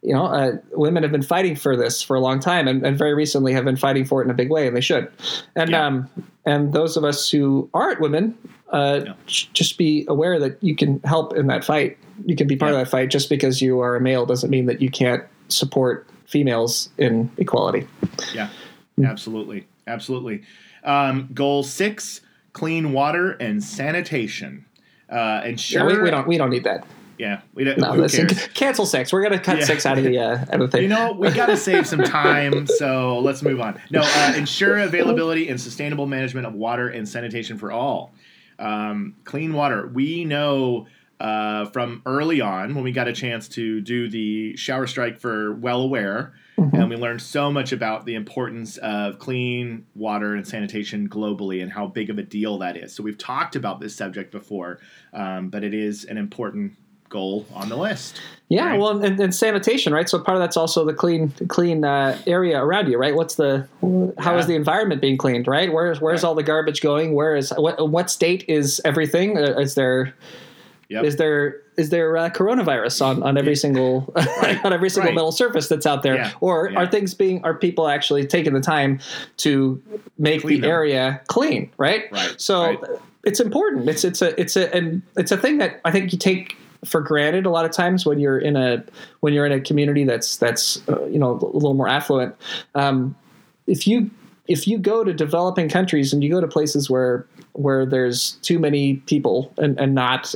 [0.03, 2.99] you know, uh, women have been fighting for this for a long time, and, and
[2.99, 5.11] very recently have been fighting for it in a big way, and they should.
[5.57, 5.87] And Yeah.
[5.87, 6.11] um,
[6.45, 8.35] and those of us who aren't women,
[8.71, 9.13] uh, Yeah.
[9.27, 11.97] j- just be aware that you can help in that fight.
[12.27, 12.81] You can be part Yeah.
[12.81, 13.09] of that fight.
[13.09, 16.07] Just because you are a male doesn't mean that you can't support
[16.39, 17.87] females in equality.
[18.35, 18.49] Yeah,
[19.05, 19.69] absolutely.
[19.87, 20.43] Absolutely.
[20.83, 24.65] Um, goal six clean water and sanitation.
[25.09, 25.87] Uh, Yeah, ensure.
[25.87, 26.85] we, we don't we don't need that.
[27.19, 27.79] Yeah, we don't.
[27.79, 28.49] No, listen, cares?
[28.55, 29.13] cancel six.
[29.13, 29.65] We're gonna cut Yeah.
[29.65, 30.83] six out of the uh, out of the thing.
[30.83, 33.81] You know, we got to save some time, so let's move on.
[33.93, 38.13] No, uh, ensure availability and sustainable management of water and sanitation for all.
[38.59, 39.87] Um, clean water.
[39.87, 40.89] We know
[41.29, 45.55] uh, from early on when we got a chance to do the shower strike for
[45.55, 46.77] Well Aware, Mm-hmm.
[46.77, 51.73] and we learned so much about the importance of clean water and sanitation globally and
[51.73, 52.95] how big of a deal that is.
[52.95, 54.79] So we've talked about this subject before,
[55.13, 56.75] um, but it is an important
[57.09, 58.21] goal on the list.
[58.51, 58.79] Yeah, Right.
[58.79, 60.09] well, and, and sanitation, right?
[60.09, 63.17] So part of that's also the clean, clean uh, area around you, right?
[63.17, 63.67] What's the
[64.21, 64.47] how is Yeah.
[64.47, 65.73] the environment being cleaned, right?
[65.73, 66.29] Where's where's Right.
[66.29, 67.15] all the garbage going?
[67.15, 69.37] Where is what what state is everything?
[69.39, 70.15] Uh, Is there
[70.95, 71.05] Yep.
[71.05, 74.13] is there is there uh, coronavirus on, on every single
[74.65, 75.15] on every single Right.
[75.15, 76.33] metal surface that's out there, Yeah.
[76.41, 76.79] or Yeah.
[76.81, 79.01] are things being are people actually taking the time
[79.39, 79.83] to
[80.19, 80.71] make Clean the them.
[80.71, 82.05] area clean, right?
[82.13, 82.79] Right, So right.
[83.25, 83.89] it's important.
[83.89, 87.01] It's it's a it's a and it's a thing that I think you take for
[87.01, 88.85] granted a lot of times when you're in a
[89.21, 92.37] when you're in a community that's that's uh, you know a little more affluent.
[92.75, 93.17] Um,
[93.67, 94.11] if you
[94.47, 98.59] if you go to developing countries and you go to places where where there's too
[98.59, 100.35] many people and, and not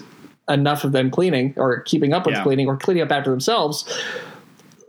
[0.48, 2.42] enough of them cleaning or keeping up with Yeah.
[2.42, 3.84] cleaning or cleaning up after themselves,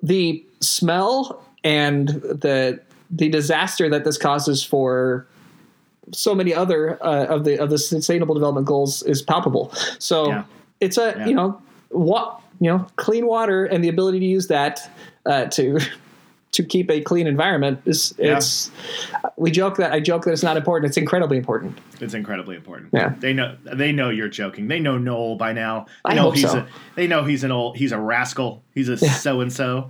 [0.02, 2.80] the smell and the
[3.12, 5.26] the disaster that this causes for
[6.12, 9.74] so many other uh, of the of the sustainable development goals is palpable.
[10.00, 10.44] So Yeah.
[10.80, 11.26] it's a Yeah.
[11.28, 14.90] you know what you know clean water and the ability to use that
[15.26, 15.80] uh, to
[16.52, 18.38] to keep a clean environment is Yeah.
[18.38, 18.72] it's
[19.38, 20.90] we joke that I joke that it's not important.
[20.90, 21.78] It's incredibly important.
[22.02, 22.90] It's incredibly important.
[22.92, 23.14] Yeah.
[23.20, 24.68] They know they know you're joking.
[24.68, 25.86] They know Noel by now.
[26.06, 26.60] They I know hope he's so.
[26.60, 28.64] a they know he's an old he's a rascal.
[28.74, 29.90] He's a so and so.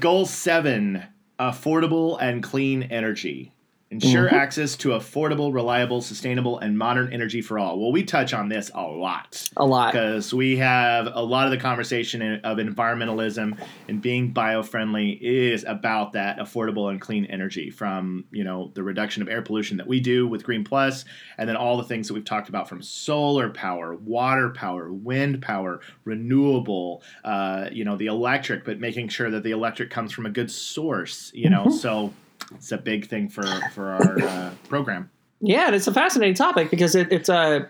[0.00, 1.02] Goal 7,
[1.38, 3.52] affordable and clean energy.
[3.92, 4.34] Ensure Mm-hmm.
[4.34, 7.78] access to affordable, reliable, sustainable, and modern energy for all.
[7.78, 9.92] Well, we touch on this a lot A lot.
[9.92, 13.56] because we have a lot of the conversation of environmentalism
[13.88, 19.22] and being bio-friendly is about that affordable and clean energy from you know the reduction
[19.22, 21.04] of air pollution that we do with green plus
[21.38, 25.40] and then all the things that we've talked about from solar power water power wind
[25.40, 30.26] power renewable uh, you know the electric but making sure that the electric comes from
[30.26, 32.12] a good source you know so
[32.54, 36.70] it's a big thing for for our uh, program Yeah, and it's a fascinating topic
[36.70, 37.68] because it, it's a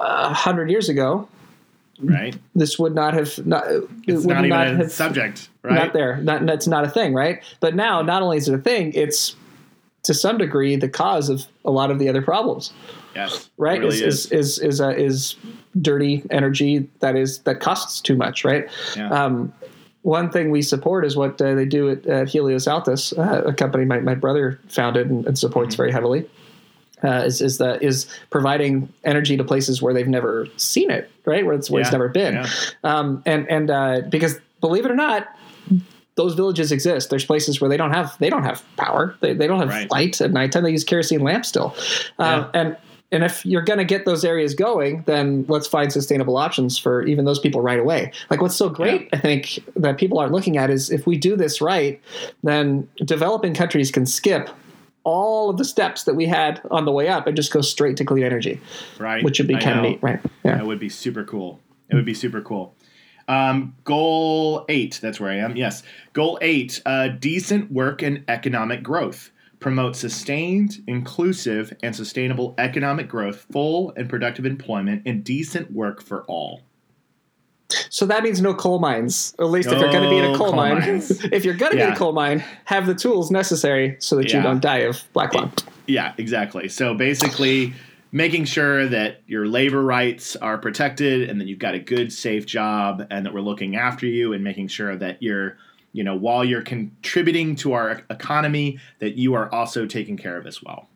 [0.00, 1.28] uh, hundred years ago.
[2.00, 3.66] right This would not have not.
[3.70, 6.16] it it's would not even a have, subject right Not there.
[6.16, 7.42] Not that's not a thing, right?
[7.60, 9.36] But now, not only is it a thing, it's
[10.04, 12.72] to some degree the cause of a lot of the other problems.
[13.14, 13.76] yes Right?
[13.78, 15.36] it really is is is is, uh, is
[15.80, 18.68] dirty energy that is that costs too much, right?
[18.96, 19.10] Yeah.
[19.10, 19.52] Um,
[20.02, 23.52] one thing we support is what uh, they do at, at Helios Altus, uh, a
[23.52, 25.82] company my, my brother founded and, and supports Mm-hmm.
[25.82, 26.28] very heavily.
[27.04, 31.44] Uh, is is the is providing energy to places where they've never seen it, right?
[31.44, 32.46] Where it's where it's never been, yeah.
[32.84, 35.26] um, and and uh, because believe it or not,
[36.14, 37.10] those villages exist.
[37.10, 39.16] There's places where they don't have they don't have power.
[39.18, 39.90] They, they don't have Right.
[39.90, 40.62] light at nighttime.
[40.62, 41.74] They use kerosene lamps still,
[42.20, 42.76] uh, and
[43.12, 47.02] and if you're going to get those areas going, then let's find sustainable options for
[47.02, 48.10] even those people right away.
[48.30, 51.36] Like what's so great, I think, that people aren't looking at is if we do
[51.36, 52.00] this right,
[52.42, 54.48] then developing countries can skip
[55.04, 57.96] all of the steps that we had on the way up and just go straight
[57.98, 58.60] to clean energy,
[58.98, 59.22] right?
[59.24, 60.20] which would be kind of neat, right?
[60.44, 60.56] Yeah.
[60.56, 61.60] That would be super cool.
[61.90, 62.74] It would be super cool.
[63.28, 65.56] Um, goal eight, that's where I am.
[65.56, 65.82] Yes.
[66.12, 69.31] Goal eight uh, decent work and economic growth.
[69.62, 76.24] Promote sustained, inclusive, and sustainable economic growth, full and productive employment, and decent work for
[76.24, 76.62] all.
[77.88, 79.34] So that means no coal mines.
[79.38, 80.82] At least if you're going to be in a coal, coal mine,
[81.32, 84.32] if you're going to be in a coal mine, have the tools necessary so that
[84.32, 85.52] you don't die of black lung.
[85.86, 86.68] Yeah, exactly.
[86.68, 87.72] So basically,
[88.12, 92.46] making sure that your labor rights are protected and that you've got a good, safe
[92.46, 95.56] job and that we're looking after you and making sure that you're,
[95.92, 100.46] you know, while you're contributing to our economy, that you are also taken care of
[100.46, 100.88] as well.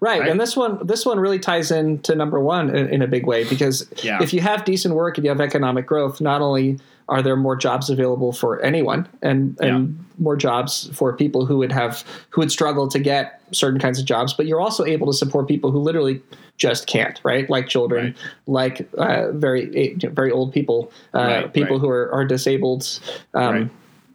[0.00, 0.20] Right.
[0.22, 0.28] Right?
[0.30, 3.48] and this one this one really ties into number one in, in a big way
[3.48, 4.20] because Yeah.
[4.20, 7.54] if you have decent work and you have economic growth, not only are there more
[7.54, 12.50] jobs available for anyone and and more jobs for people who would have who would
[12.50, 15.78] struggle to get certain kinds of jobs, but you're also able to support people who
[15.78, 16.20] literally
[16.58, 17.48] just can't, right?
[17.48, 18.16] Like children, Right.
[18.48, 21.80] like uh, very very old people, uh, Right, people right.
[21.80, 22.98] who are, are disabled.
[23.34, 23.70] Um, Right.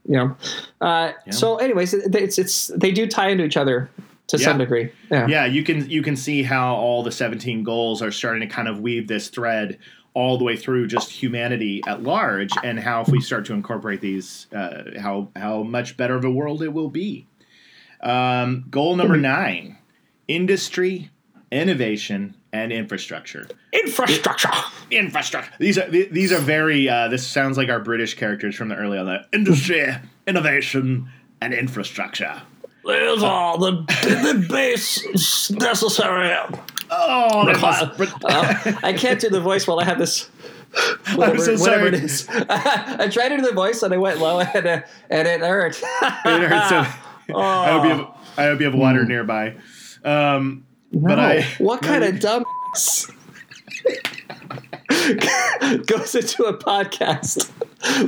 [0.08, 0.38] You know,
[0.82, 1.34] uh, Yeah.
[1.34, 3.90] so anyways, it's it's they do tie into each other
[4.28, 4.92] to some degree.
[5.12, 5.28] Yeah.
[5.28, 8.68] Yeah, you can you can see how all the 17 goals are starting to kind
[8.68, 9.78] of weave this thread
[10.14, 14.00] all the way through just humanity at large and how if we start to incorporate
[14.02, 17.28] these uh, how how much better of a world it will be.
[18.02, 19.78] Um, goal number 9,
[20.28, 21.10] industry,
[21.52, 23.48] innovation and infrastructure.
[23.74, 24.50] Infrastructure.
[24.90, 25.52] Infrastructure.
[25.60, 28.98] These are these are very uh, this sounds like our British characters from the early
[28.98, 29.94] on that industry,
[30.26, 31.10] innovation
[31.42, 32.42] and infrastructure.
[32.86, 36.34] There's are the, the base necessary.
[36.90, 40.30] Oh, must- Uh, I can't do the voice while I have this.
[41.16, 41.88] Whatever, so whatever sorry.
[41.88, 42.28] it is.
[42.30, 45.78] I tried to do the voice and I went low and, uh, and it hurt.
[45.82, 46.86] It hurts so-
[47.36, 49.56] I hope you have I hope you have water nearby.
[50.04, 50.66] Um,
[50.96, 52.46] but I what kind of dumb
[55.86, 57.52] goes into a podcast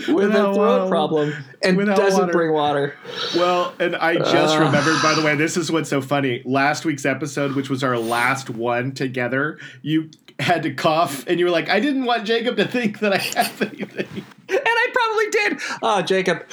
[0.08, 2.32] with Without a throat problem and doesn't water.
[2.32, 2.95] bring water?
[3.36, 4.63] Well, and I just Uh.
[4.65, 6.41] remembered, by the way, this is what's so funny.
[6.45, 11.45] Last week's episode, which was our last one together, you had to cough, and you
[11.45, 15.30] were like, "I didn't want Jacob to think that I have anything." And I probably
[15.30, 15.80] did.
[15.84, 16.45] Oh, Jacob.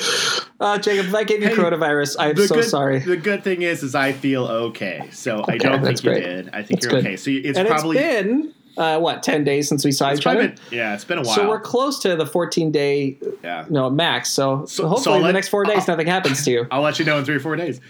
[0.59, 2.99] Oh, Jacob, if I gave you Hey, coronavirus, I'm so good, sorry.
[3.01, 6.23] The good thing is, is I feel okay, so I don't think you great.
[6.25, 6.49] did.
[6.53, 7.07] I think That's you're good.
[7.07, 7.17] okay.
[7.17, 10.27] So it's and probably it's been, uh, what, 10 days since we saw it's each
[10.27, 10.49] other?
[10.49, 11.35] been- yeah, it's been a while.
[11.35, 13.67] So we're close to the 14 day yeah.
[13.71, 14.31] no max.
[14.31, 16.67] So, So- hopefully so in the next four days nothing happens to you.
[16.73, 17.81] I'll let you know in three or four days.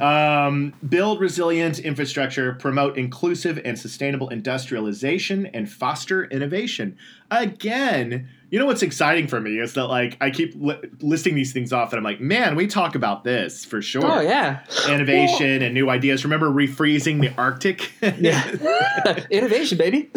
[0.00, 6.96] Um, build resilient infrastructure, promote inclusive and sustainable industrialization, and foster innovation.
[7.30, 11.52] Again, you know what's exciting for me is that like I keep li- listing these
[11.52, 14.04] things off, and I'm like, man, we talk about this for sure.
[14.04, 16.24] Oh yeah, Innovation and new ideas.
[16.24, 17.92] Remember refreezing the Arctic?
[18.18, 19.24] yeah.
[19.30, 20.10] Innovation, baby.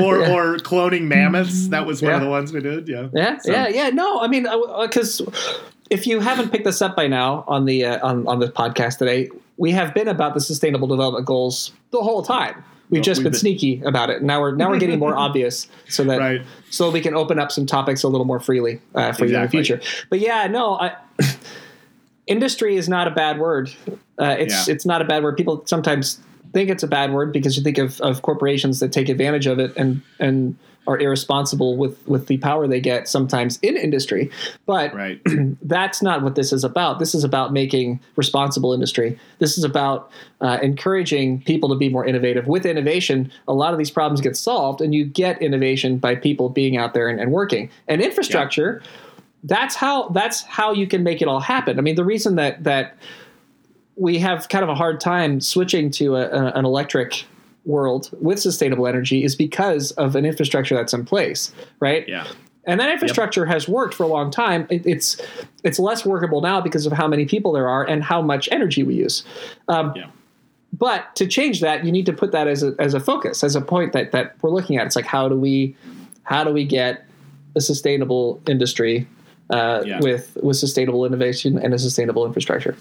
[0.00, 0.32] or or, Yeah.
[0.34, 1.68] or cloning mammoths.
[1.68, 2.88] That was one of the ones we did.
[2.88, 3.08] Yeah.
[3.14, 3.88] Yeah, So- yeah, yeah.
[3.90, 4.46] No, I mean,
[4.82, 5.22] because
[5.90, 8.98] if you haven't picked this up by now on the uh, on on the podcast
[8.98, 12.62] today, we have been about the Sustainable Development Goals the whole time.
[12.90, 14.22] We've just we've been been- sneaky about it.
[14.22, 16.42] Now we're now we're getting more obvious, so that Right.
[16.70, 19.42] so we can open up some topics a little more freely uh, for you in
[19.42, 19.80] the future.
[20.10, 20.96] But yeah, no, I,
[22.26, 23.70] industry is not a bad word.
[24.18, 24.72] Uh, it's Yeah.
[24.74, 25.36] it's not a bad word.
[25.36, 26.20] People sometimes
[26.52, 29.58] think it's a bad word because you think of, of corporations that take advantage of
[29.58, 30.56] it and and
[30.88, 34.30] are irresponsible with with the power they get sometimes in industry.
[34.66, 35.20] But Right.
[35.62, 36.98] that's not what this is about.
[36.98, 39.18] This is about making responsible industry.
[39.38, 42.46] This is about uh, encouraging people to be more innovative.
[42.46, 46.48] With innovation, a lot of these problems get solved, and you get innovation by people
[46.48, 47.70] being out there and, and working.
[47.86, 48.82] And infrastructure,
[49.44, 51.78] that's how that's how you can make it all happen.
[51.78, 52.96] I mean, the reason that that
[53.96, 57.26] we have kind of a hard time switching to a, a, an electric
[57.68, 62.08] world with sustainable energy is because of an infrastructure that's in place, right?
[62.08, 62.26] Yeah.
[62.64, 64.66] and that infrastructure has worked for a long time.
[64.70, 65.20] It, it's
[65.64, 68.82] it's less workable now because of how many people there are and how much energy
[68.82, 69.22] we use.
[69.68, 70.06] Um, Yeah.
[70.72, 73.56] But to change that, you need to put that as a as a focus, as
[73.56, 74.84] a point that that we're looking at.
[74.86, 75.74] It's like how do we
[76.24, 77.04] how do we get
[77.56, 79.06] a sustainable industry
[79.50, 80.00] uh, Yeah.
[80.00, 82.76] with with sustainable innovation and a sustainable infrastructure.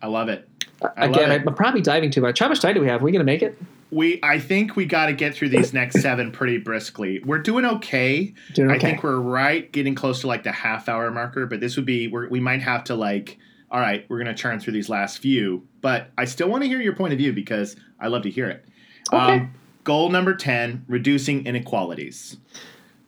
[0.00, 0.48] I love it.
[0.96, 1.48] I Again, love it.
[1.48, 2.38] I'm probably diving too much.
[2.38, 3.00] How much time do we have?
[3.00, 3.58] Are we going to make it?
[3.90, 7.20] We, I think we got to get through these next seven pretty briskly.
[7.24, 8.34] We're doing okay.
[8.54, 8.76] Doing okay.
[8.76, 11.46] I think we're right, getting close to like the half hour marker.
[11.46, 13.38] But this would be we're, we might have to like,
[13.70, 15.66] all right, we're gonna churn through these last few.
[15.80, 18.48] But I still want to hear your point of view because I love to hear
[18.48, 18.64] it.
[19.12, 19.34] Okay.
[19.34, 22.36] Um, goal number ten: reducing inequalities.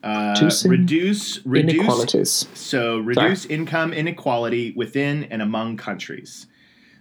[0.01, 2.49] Uh, Reducing reduce reduce Inequalities.
[2.55, 6.47] so reduce income inequality within and among countries.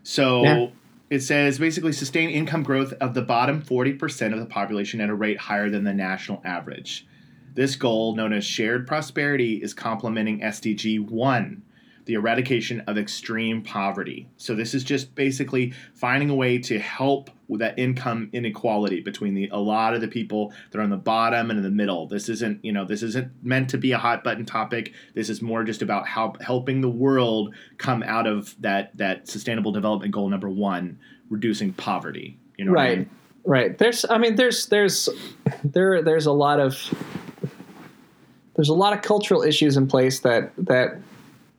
[0.02, 0.68] So Yeah.
[1.10, 5.16] It says basically sustain income growth of the bottom 40% of the population at a
[5.16, 7.08] rate higher than the national average.
[7.54, 11.64] This goal, known as shared prosperity, is complementing SDG 1,
[12.08, 14.28] the eradication of extreme poverty.
[14.38, 19.34] So this is just basically finding a way to help with that income inequality between
[19.34, 22.08] the a lot of the people that are on the bottom and in the middle.
[22.08, 24.94] This isn't, you know, this isn't meant to be a hot button topic.
[25.16, 29.72] This is more just about how helping the world come out of that that sustainable
[29.72, 30.98] development goal number 1,
[31.30, 32.40] reducing poverty.
[32.58, 32.92] You know right.
[32.92, 33.10] I mean?
[33.44, 33.78] Right.
[33.78, 35.10] There's I mean there's there's
[35.64, 36.94] there there's a lot of
[38.56, 40.98] there's a lot of cultural issues in place that that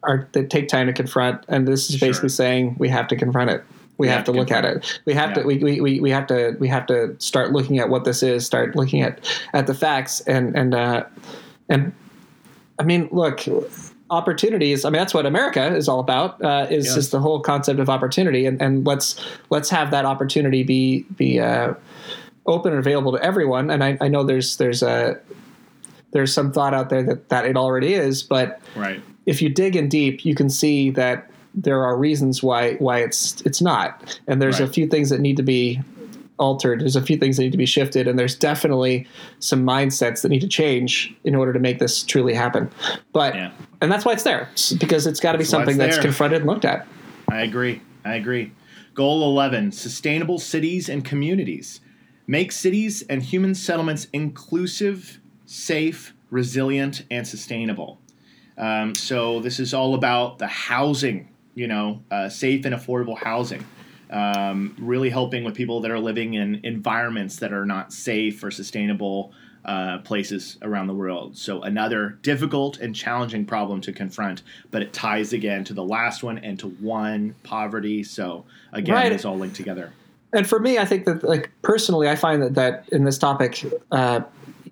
[0.09, 2.09] are that take time to confront, and this is Sure.
[2.09, 3.62] basically saying we have to confront it.
[3.99, 5.01] We, have, to look at it.
[5.07, 5.42] We have Yeah.
[5.42, 8.23] to we, we, we, we have to we have to start looking at what this
[8.23, 8.47] is.
[8.47, 9.18] Start looking at
[9.53, 11.05] at the facts and and uh,
[11.68, 11.92] and
[12.79, 13.40] I mean, look,
[14.11, 14.85] opportunities.
[14.85, 16.40] I mean, that's what America is all about.
[16.42, 16.94] Uh, is Yes.
[16.94, 21.40] just the whole concept of opportunity, and and let's let's have that opportunity be be
[21.40, 21.75] uh,
[22.47, 23.68] open and available to everyone.
[23.68, 25.18] And I, I know there's there's a
[26.12, 29.03] there's some thought out there that that it already is, but Right.
[29.29, 33.41] If you dig in deep, you can see that there are reasons why why it's
[33.43, 35.81] it's not, and there's a few things that need to be
[36.38, 36.81] altered.
[36.81, 39.07] There's a few things that need to be shifted, and there's definitely
[39.41, 42.71] some mindsets that need to change in order to make this truly happen.
[43.12, 43.51] But Yeah.
[43.83, 46.03] and that's why it's there because it's got to be something that's there.
[46.05, 46.87] confronted and looked at.
[47.31, 47.83] I agree.
[48.05, 48.53] I agree.
[48.95, 51.81] Goal 11 Sustainable cities and communities.
[52.27, 57.99] Make cities and human settlements inclusive, safe, resilient, and sustainable.
[58.59, 63.64] Um, so, this is all about the housing, you know, uh, safe and affordable housing.
[64.11, 68.51] Um, really helping with people that are living in environments that are not safe or
[68.51, 69.33] sustainable
[69.66, 71.37] uh, places around the world.
[71.37, 76.23] So, another difficult and challenging problem to confront, but it ties again to the last
[76.23, 78.03] one and to one poverty.
[78.03, 79.12] So, again, Right.
[79.12, 79.92] it's all linked together.
[80.33, 83.62] and for me, I think that like personally, I find that that in this topic,
[83.92, 84.21] uh,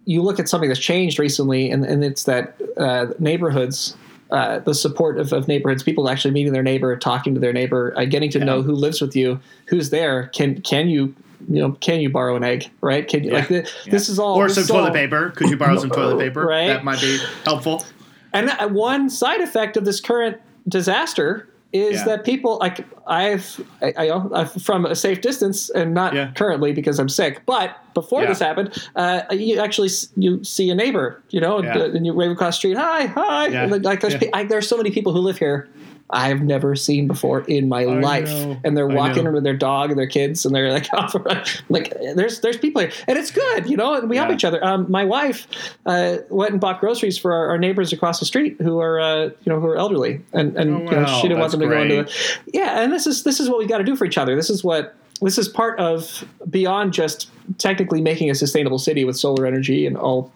[0.07, 3.97] you look at something that's changed recently, and, and it's that uh, neighborhoods.
[4.33, 7.95] Uh, the support of, of neighborhoods, people actually meeting their neighbor, talking to their neighbor,
[7.97, 8.45] uh, getting to Yeah.
[8.47, 10.27] know who lives with you, who's there.
[10.35, 11.15] Can can you
[11.49, 12.69] you know can you borrow an egg?
[12.81, 13.07] Right?
[13.07, 13.37] Can you Yeah.
[13.39, 15.31] like the, this is all or some is all- toilet paper.
[15.31, 16.45] Could you borrow some toilet paper?
[16.45, 16.67] Right.
[16.67, 17.85] That might be helpful.
[18.33, 21.49] And one side effect of this current disaster
[21.81, 22.05] is Yeah.
[22.07, 26.33] that people like I've I, I, I've from a safe distance and not Yeah.
[26.35, 28.29] currently because I'm sick, but before Yeah.
[28.29, 31.85] this happened, uh, you actually you see a neighbor, you know, Yeah.
[31.85, 33.67] and you wave across the street, hi, hi.
[33.67, 35.69] Like, like there's I, there's so many people who live here.
[36.11, 38.61] I've never seen before in my life, know.
[38.65, 40.89] and they're walking with their dog and their kids, and they're like,
[41.69, 44.65] like there's there's people here, and it's good, you know, and we help each other.
[44.65, 45.49] Um, my wife
[45.85, 49.25] uh, went and bought groceries for our, our neighbors across the street who are uh,
[49.25, 51.69] you know who are elderly, and and Oh, you know, she didn't want them to
[51.69, 54.05] go into the yeah, and this is this is what we got to do for
[54.05, 54.37] each other.
[54.37, 59.17] This is what this is part of beyond just technically making a sustainable city with
[59.17, 60.33] solar energy and all.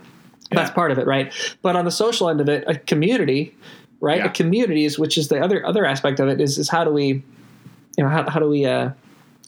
[0.52, 1.32] That's part of it, right?
[1.62, 3.54] But on the social end of it, a community,
[4.00, 4.18] right?
[4.18, 4.84] Yeah.
[4.84, 7.24] Is which is the other other aspect of it is is how do we, you
[8.04, 8.90] know, how how do we uh,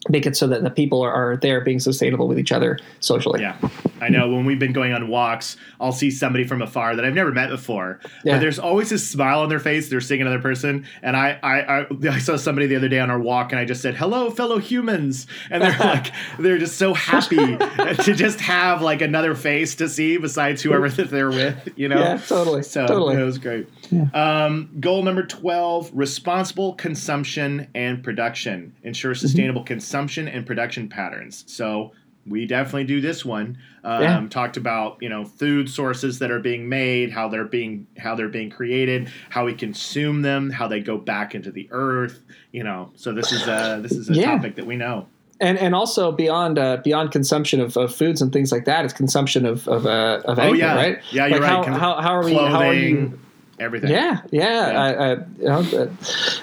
[0.09, 3.41] make it so that the people are, are there being sustainable with each other socially?
[3.41, 3.57] Yeah,
[4.01, 4.29] I know.
[4.29, 7.49] When we've been going on walks, I'll see somebody from afar that I've never met
[7.49, 7.99] before.
[8.23, 8.33] Yeah.
[8.33, 9.89] But there's always this smile on their face.
[9.89, 13.09] They're seeing another person, and I, I, I, I saw somebody the other day on
[13.09, 16.93] our walk, and I just said, "Hello, fellow humans," and they're like, they're just so
[16.93, 21.69] happy to just have like another face to see besides whoever that they're with.
[21.77, 21.99] You know?
[21.99, 23.15] Yeah, totally, So totally.
[23.15, 23.67] it was great.
[24.13, 28.75] Um, goal number 12 responsible consumption and production.
[28.83, 31.43] Ensure sustainable consumption and production patterns.
[31.47, 31.91] So
[32.25, 33.57] we definitely do this one.
[33.83, 34.27] Um, Yeah.
[34.29, 38.29] Talked about you know food sources that are being made, how they're being how they're
[38.29, 42.21] being created, how we consume them, how they go back into the earth.
[42.51, 44.35] You know, so this is a this is a Yeah.
[44.35, 45.07] topic that we know.
[45.41, 48.93] and and also beyond uh, beyond consumption of, of foods and things like that, it's
[48.93, 50.99] consumption of of, uh, of anything, oh yeah, right?
[51.11, 51.65] yeah, you're like right.
[51.67, 52.33] How, how, how are we?
[52.35, 52.95] How are you?
[52.95, 53.19] Clothing,
[53.59, 53.91] Everything.
[53.91, 54.71] Yeah, yeah.
[54.71, 54.81] Yeah.
[54.81, 55.91] I, I, you know,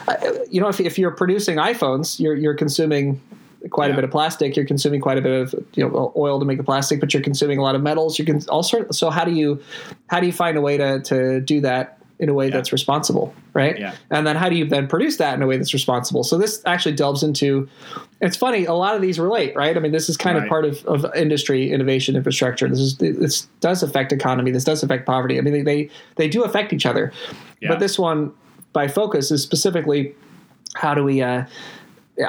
[0.08, 3.20] I, you know, if, if you're producing iPhones, you're you're consuming
[3.68, 3.92] quite Yeah.
[3.92, 4.56] a bit of plastic.
[4.56, 7.22] You're consuming quite a bit of you know oil to make the plastic, but you're
[7.22, 8.18] consuming a lot of metals.
[8.18, 8.94] You can all sort.
[8.94, 9.60] So how do you
[10.08, 12.52] how do you find a way to to do that in a way Yeah.
[12.56, 13.78] that's responsible, right?
[13.78, 13.94] Yeah.
[14.10, 16.22] And then how do you then produce that in a way that's responsible?
[16.22, 17.66] So this actually delves into.
[18.20, 18.66] It's funny.
[18.66, 19.74] A lot of these relate, right?
[19.74, 20.44] I mean, this is kind Right.
[20.44, 22.68] of part of, of industry, innovation, infrastructure.
[22.68, 24.50] This is this does affect economy.
[24.50, 25.38] This does affect poverty.
[25.38, 27.10] I mean, they they, they do affect each other.
[27.62, 27.68] Yeah.
[27.70, 28.32] But this one,
[28.74, 30.14] by focus, is specifically
[30.74, 31.44] how do we, uh,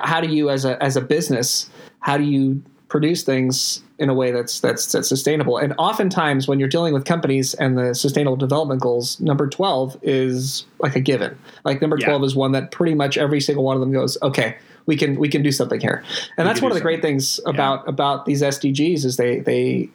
[0.03, 1.69] how do you as a as a business,
[1.99, 5.57] how do you produce things in a way that's that's that's sustainable?
[5.57, 10.65] And oftentimes, when you're dealing with companies and the sustainable development goals, number twelve is
[10.79, 11.37] like a given.
[11.63, 12.07] Like number Yeah.
[12.07, 15.17] twelve is one that pretty much every single one of them goes, okay, we can
[15.19, 16.03] we can do something here.
[16.37, 19.89] And that's one of the great things about about these SDGs is they they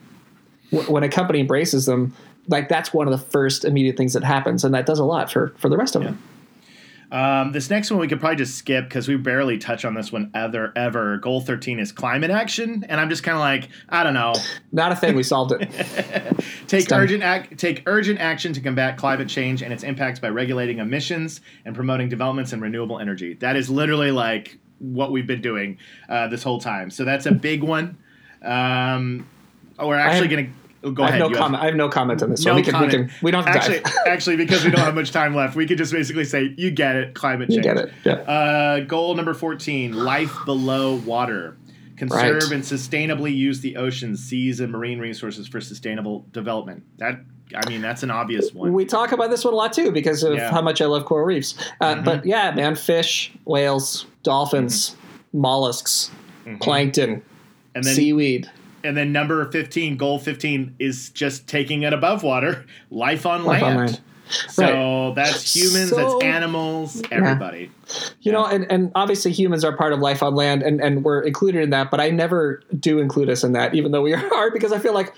[0.72, 2.14] w- when a company embraces them,
[2.48, 5.30] like that's one of the first immediate things that happens, and that does a lot
[5.30, 6.22] for for the rest of them.
[7.10, 10.10] Um, this next one we could probably just skip because we barely touch on this
[10.10, 10.72] one ever.
[10.74, 14.34] Ever goal thirteen is climate action, and I'm just kind of like I don't know.
[14.72, 15.14] Not a thing.
[15.14, 15.70] We solved it.
[16.66, 20.78] Take urgent ac- take urgent action to combat climate change and its impacts by regulating
[20.78, 23.34] emissions and promoting developments in renewable energy.
[23.34, 25.78] That is literally like what we've been doing
[26.08, 26.90] uh, this whole time.
[26.90, 27.98] So that's a big one.
[28.42, 29.28] Um,
[29.78, 31.20] oh, we're actually going to go I ahead.
[31.20, 31.62] have no You comment.
[31.62, 32.42] I have no comment on this.
[32.42, 33.10] So no we can, we comment.
[33.10, 33.92] can we don't have actually, dive.
[34.06, 36.96] actually, because we don't have much time left, we could just basically say, "You get
[36.96, 37.64] it, climate change.
[37.64, 38.26] You change." get it.
[38.26, 38.32] Yeah.
[38.32, 41.56] Uh, goal number 14 life below water.
[41.96, 42.52] Conserve Right.
[42.52, 46.82] and sustainably use the oceans, seas, and marine resources for sustainable development.
[46.98, 47.20] That,
[47.54, 48.74] I mean, that's an obvious one.
[48.74, 50.40] We talk about this one a lot too because of Yeah.
[50.46, 50.54] Mm-hmm.
[50.54, 51.54] how much I love coral reefs.
[51.80, 54.94] Uh, But yeah, man, fish, whales, dolphins,
[55.32, 56.10] mollusks,
[56.60, 57.22] plankton,
[57.74, 58.50] and then, seaweed.
[58.86, 63.62] And then number 15, goal 15 is just taking it above water, life on Life
[63.62, 63.78] land.
[63.78, 64.00] on land.
[64.48, 67.70] So that's humans, So- that's animals, everybody.
[68.22, 71.20] You know, and, and obviously humans are part of life on land and, and we're
[71.20, 74.50] included in that, but I never do include us in that, even though we are,
[74.50, 75.14] because I feel like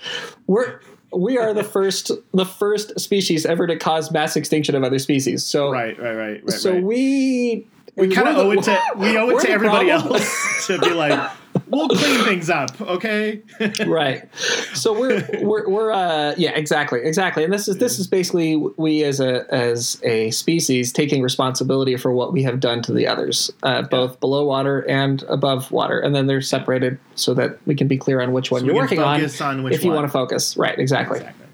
[0.47, 0.79] we're
[1.11, 5.43] we are the first the first species ever to cause mass extinction of other species.
[5.43, 6.51] So Right, right, right, right.
[6.51, 6.83] so right.
[6.83, 10.13] we we kind of we're the- owe it to we owe it to everybody problem.
[10.21, 11.31] else to be like,
[11.69, 13.41] we'll clean things up, okay?
[13.87, 14.27] right
[14.73, 19.03] so we're we're, we're uh yeah exactly exactly and this is this is basically we
[19.03, 23.51] as a as a species taking responsibility for what we have done to the others
[23.63, 27.87] uh, both below water and above water and then they're separated so that we can
[27.87, 29.97] be clear on which one So you're working on, on which if you one.
[29.97, 31.45] want to focus right exactly, Exactly.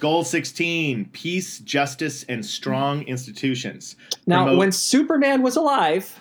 [0.00, 3.94] Goal 16 peace, justice, and strong institutions.
[4.26, 6.18] now Promote- when superman was alive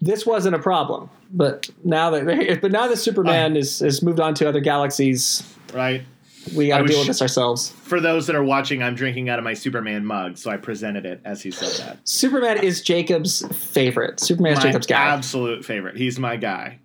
[0.00, 4.34] this wasn't a problem but now that but now that superman is has moved on
[4.34, 5.42] to other galaxies
[5.72, 6.02] right?
[6.56, 9.38] we got to deal with this ourselves For those that are watching, I'm drinking out
[9.38, 11.98] of my Superman mug, so I presented it as he said that.
[12.08, 14.20] Superman is Jacob's favorite.
[14.20, 14.96] Superman is Jacob's guy.
[14.96, 15.96] absolute favorite.
[15.96, 16.78] He's my guy.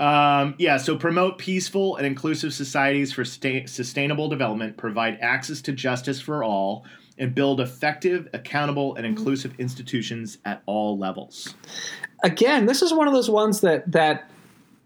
[0.00, 5.72] Um, yeah, so promote peaceful and inclusive societies for sta- sustainable development, provide access to
[5.72, 6.84] justice for all,
[7.18, 11.54] and build effective, accountable, and inclusive institutions at all levels.
[12.22, 14.28] Again, this is one of those ones that that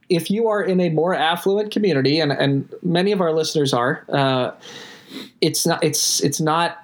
[0.09, 4.05] if you are in a more affluent community, and and many of our listeners are,
[4.11, 4.51] uh,
[5.41, 6.79] it's not it's it's not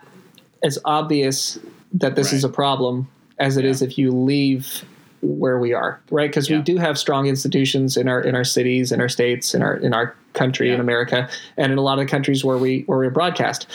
[0.62, 1.58] as obvious
[1.92, 3.88] that this is a problem as it is Yeah.
[3.88, 4.84] if you leave
[5.20, 6.30] where we are, right?
[6.30, 6.58] Because Yeah.
[6.58, 9.74] we do have strong institutions in our in our cities, in our states, in our
[9.76, 12.98] in our country, in America, and in a lot of the countries where we where
[12.98, 13.66] we broadcast.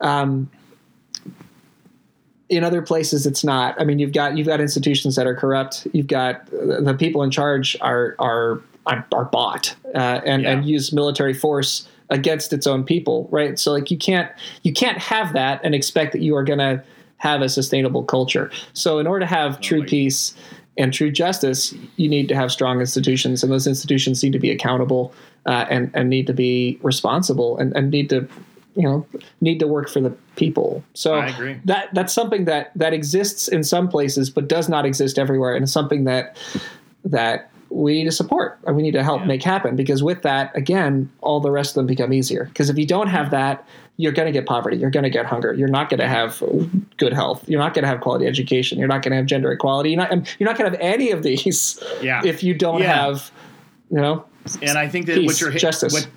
[0.00, 0.50] Um,
[2.48, 3.78] in other places, it's not.
[3.80, 5.86] I mean, you've got you've got institutions that are corrupt.
[5.92, 10.52] You've got the people in charge are are are, bought uh, and Yeah.
[10.52, 13.58] and use military force against its own people, right?
[13.58, 14.30] So like you can't
[14.62, 16.82] you can't have that and expect that you are going to
[17.18, 18.50] have a sustainable culture.
[18.72, 20.04] So in order to have true Totally.
[20.04, 20.34] peace
[20.78, 24.50] and true justice, you need to have strong institutions, and those institutions need to be
[24.50, 25.12] accountable
[25.44, 28.26] uh, and and need to be responsible and, and need to
[28.74, 29.04] you know
[29.42, 30.82] need to work for the people.
[30.94, 31.20] So
[31.66, 35.62] that that's something that that exists in some places but does not exist everywhere, and
[35.64, 36.36] it's something that
[37.04, 39.26] that we need to support and we need to help Yeah.
[39.26, 42.78] make happen because with that again all the rest of them become easier because if
[42.78, 43.62] you don't have that
[43.98, 46.42] you're going to get poverty you're going to get hunger you're not going to have
[46.96, 49.52] good health you're not going to have quality education you're not going to have gender
[49.52, 50.10] equality you're not
[50.40, 52.22] you're not going to have any of these Yeah.
[52.24, 52.94] if you don't Yeah.
[53.04, 53.30] have
[53.90, 54.24] you know
[54.62, 55.92] and I think that Peace, what you're justice.
[55.92, 56.08] what-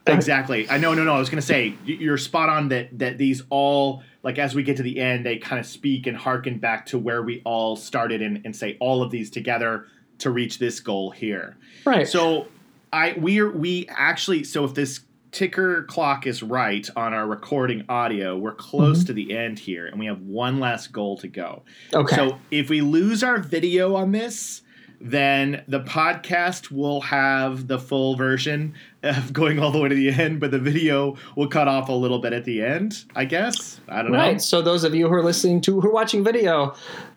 [0.06, 0.68] exactly.
[0.68, 1.14] I know, no, no.
[1.14, 4.62] I was going to say you're spot on that that these all like as we
[4.62, 7.76] get to the end, they kind of speak and harken back to where we all
[7.76, 9.86] started and, and say all of these together
[10.18, 11.56] to reach this goal here.
[11.84, 12.48] right So
[12.92, 18.36] I we're we actually so if this ticker clock is right on our recording audio,
[18.36, 19.06] we're close Mm-hmm.
[19.06, 21.62] to the end here and we have one last goal to go.
[21.94, 24.62] okay So if we lose our video on this,
[25.00, 30.10] then the podcast will have the full version of going all the way to the
[30.10, 33.80] end, but the video will cut off a little bit at the end, I guess.
[33.88, 34.38] I don't right know.
[34.38, 36.74] so those of you who are listening to who are watching video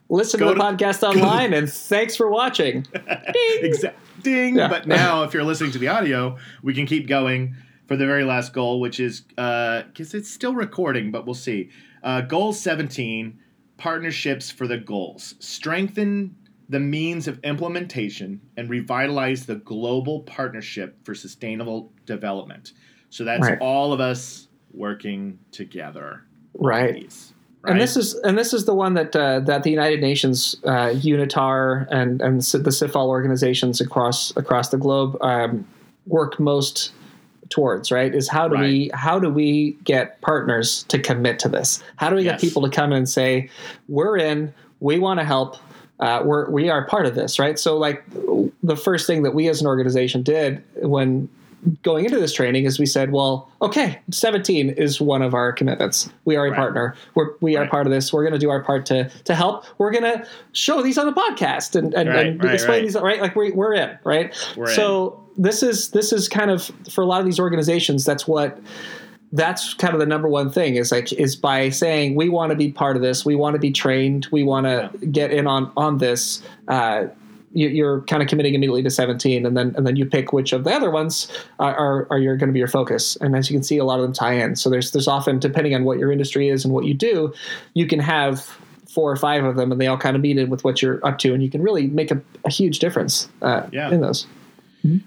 [0.09, 3.03] listen Go to the to- podcast online and thanks for watching Ding.
[3.63, 4.57] Exa- Ding.
[4.57, 4.67] Yeah.
[4.67, 7.55] But now, if you're listening to the audio, we can keep going
[7.87, 11.69] for the very last goal, which is because it's still recording, but we'll see.
[12.03, 13.39] Uh, goal 17
[13.77, 15.33] partnerships for the goals.
[15.39, 16.35] Strengthen
[16.71, 22.71] the means of implementation and revitalize the global partnership for sustainable development.
[23.09, 23.57] So that's Right.
[23.59, 26.23] all of us working together.
[26.55, 27.33] right Please.
[27.61, 27.71] Right?
[27.73, 30.89] And this is and this is the one that uh, that the United Nations, uh,
[30.93, 35.65] UNITAR, and and the CIFAL organizations across across the globe um,
[36.07, 36.91] work most
[37.49, 37.91] towards.
[37.91, 38.13] Right?
[38.15, 41.83] Is how do we how do we get partners to commit to this?
[41.97, 42.41] How do we Yes.
[42.41, 43.49] get people to come in and say,
[43.87, 44.53] "We're in.
[44.79, 45.57] We want to help.
[46.01, 47.57] Uh, we're we are part of this." Right?
[47.57, 48.03] So, like
[48.63, 51.29] the first thing that we as an organization did when
[51.83, 56.09] going into this training is we said, well, okay, 17 is one of our commitments.
[56.25, 56.57] We are a Right.
[56.57, 56.95] partner.
[57.13, 58.11] We're, we are part of this.
[58.11, 59.65] We're going to do our part to to help.
[59.77, 62.81] We're going to show these on the podcast and, and, Right, and right, explain right.
[62.81, 62.95] these.
[62.95, 63.95] Right, like we, we're in.
[64.03, 64.33] Right.
[64.57, 64.75] We're in.
[64.75, 68.05] so this is this is kind of for a lot of these organizations.
[68.05, 68.59] That's what
[69.33, 72.55] that's kind of the number one thing is like is by saying we want to
[72.55, 75.71] be part of this we want to be trained we want to get in on
[75.77, 77.05] on this uh,
[77.53, 80.53] you, you're kind of committing immediately to 17 and then and then you pick which
[80.53, 81.27] of the other ones
[81.59, 83.17] are are, are your going to be your focus.
[83.21, 84.55] And as you can see a lot of them tie in.
[84.55, 87.33] So there's there's often depending on what your industry is and what you do
[87.73, 88.49] you can have
[88.89, 91.05] four or five of them and they all kind of meet in with what you're
[91.05, 93.89] up to and you can really make a, a huge difference uh, Yeah.
[93.91, 94.27] in those.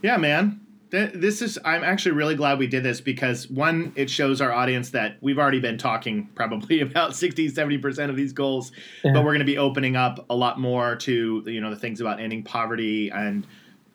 [0.03, 0.61] Yeah, man.
[0.95, 1.59] Th- This is.
[1.65, 5.39] I'm actually really glad we did this because one, it shows our audience that we've
[5.39, 8.71] already been talking probably about 60, 70 percent of these goals,
[9.03, 9.13] Yeah.
[9.13, 12.01] but we're going to be opening up a lot more to you know the things
[12.01, 13.47] about ending poverty and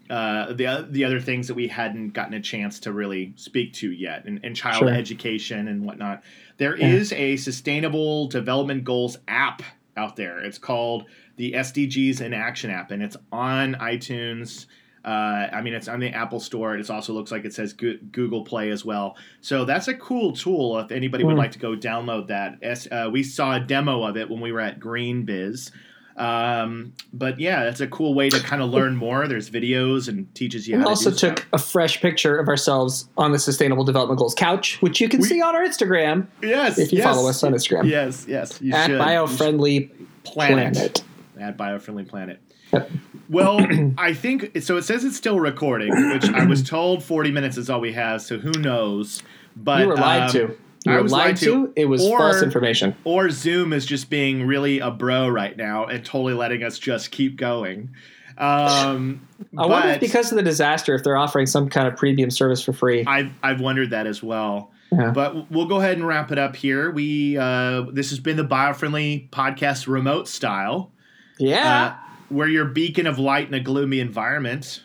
[0.09, 3.91] uh, the the other things that we hadn't gotten a chance to really speak to
[3.91, 4.89] yet, and, and child Sure.
[4.89, 6.23] education and whatnot.
[6.57, 7.17] There is Yeah.
[7.19, 9.61] a Sustainable Development Goals app
[9.95, 10.39] out there.
[10.39, 11.05] It's called
[11.37, 14.65] the SDGs in Action app, and it's on iTunes.
[15.05, 16.75] Uh, I mean, it's on the Apple Store.
[16.75, 19.15] It also looks like it says Google Play as well.
[19.41, 21.39] So that's a cool tool if anybody would Mm.
[21.39, 22.91] like to go download that.
[22.91, 25.71] Uh, we saw a demo of it when we were at GreenBiz.
[26.17, 29.25] Um, but yeah, that's a cool way to kind of learn more.
[29.29, 32.49] There's videos and teaches you We how to also do took a fresh picture of
[32.49, 36.27] ourselves on the Sustainable Development Goals couch, which you can We- see on our Instagram
[36.43, 37.05] yes if you yes.
[37.07, 38.99] follow us on Instagram Yes, yes, you at should.
[38.99, 39.91] Biofriendly
[40.25, 40.73] Planet.
[40.73, 41.03] Planet.
[41.39, 42.41] at biofriendly planet
[42.73, 42.91] Yep.
[43.29, 43.59] well
[43.97, 47.69] i think so it says it's still recording which i was told 40 minutes is
[47.69, 49.23] all we have so who knows
[49.55, 50.57] but You were lied um, to.
[50.85, 51.45] You I was lied, lied to.
[51.67, 51.73] to.
[51.75, 52.95] It was Or- false information.
[53.03, 57.11] or zoom is just being really a bro right now and totally letting us just
[57.11, 57.89] keep going
[58.37, 62.29] um I wonder if because of the disaster, if they're offering some kind of premium
[62.31, 63.03] service for free.
[63.05, 65.11] I've, I've wondered that as well Yeah.
[65.11, 68.45] but we'll go ahead and wrap it up here we uh this has been the
[68.45, 70.91] biofriendly podcast remote style
[71.37, 71.95] yeah.
[71.97, 74.83] uh, we're your beacon of light in a gloomy environment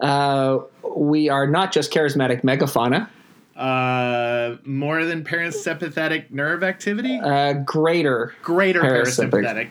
[0.00, 0.58] Uh,
[0.96, 3.08] we are not just charismatic megafauna,
[3.56, 9.70] uh, more than parasympathetic nerve activity, uh, greater greater parasympathetic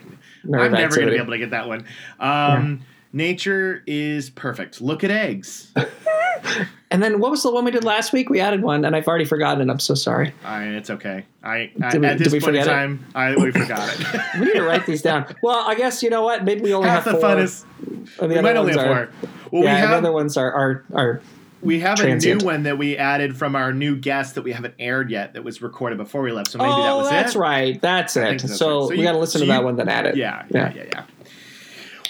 [0.54, 1.84] I'm never going to be able to get that one.
[2.18, 2.80] Um,
[3.12, 4.80] Nature is perfect.
[4.80, 5.72] Look at eggs.
[6.94, 8.30] And then what was the one we did last week?
[8.30, 9.68] We added one, and I've already forgotten.
[9.68, 10.32] I'm so sorry.
[10.44, 11.26] I, it's okay.
[11.42, 12.66] I, I Did we- at this we point in it?
[12.66, 14.20] time, I we forgot it.
[14.38, 15.26] We need to write these down.
[15.42, 16.44] Well, I guess you know what?
[16.44, 17.30] Maybe we only Half have the four.
[17.30, 17.64] fun is
[18.20, 19.30] oh, we the might other only have are, four.
[19.50, 21.20] Well, yeah, we and the have other ones are are, are
[21.62, 22.42] we have transient.
[22.42, 25.32] a new one that we added from our new guest that we haven't aired yet
[25.32, 26.50] that was recorded before we left.
[26.52, 27.38] So maybe oh, that was that's it.
[27.38, 27.80] right.
[27.80, 28.40] That's I it.
[28.42, 28.86] so.
[28.86, 30.16] So we got to listen so to that you- one, then add it.
[30.16, 31.04] Yeah, yeah, yeah, yeah.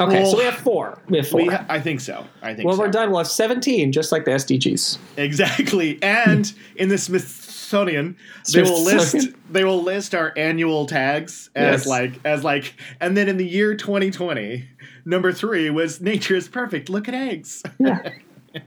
[0.00, 0.98] Okay, Well, so we have four.
[1.08, 1.42] We have four.
[1.42, 2.26] We ha- I think so.
[2.42, 2.82] I think when so.
[2.82, 4.98] we're done, we'll have 17, just like the SDGs.
[5.16, 6.02] Exactly.
[6.02, 8.16] And in the Smithsonian,
[8.52, 11.86] they will list they will list our annual tags as Yes.
[11.86, 14.68] like as like and then in the year 2020,
[15.04, 16.88] number 3 was nature is perfect.
[16.88, 17.62] Look at eggs.
[17.78, 18.10] Yeah.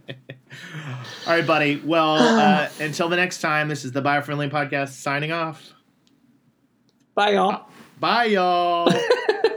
[1.27, 1.81] All right, buddy.
[1.83, 5.73] Well, uh, until the next time, this is the Biofriendly podcast signing off.
[7.15, 7.67] Bye, y'all.
[7.99, 8.89] Bye y'all.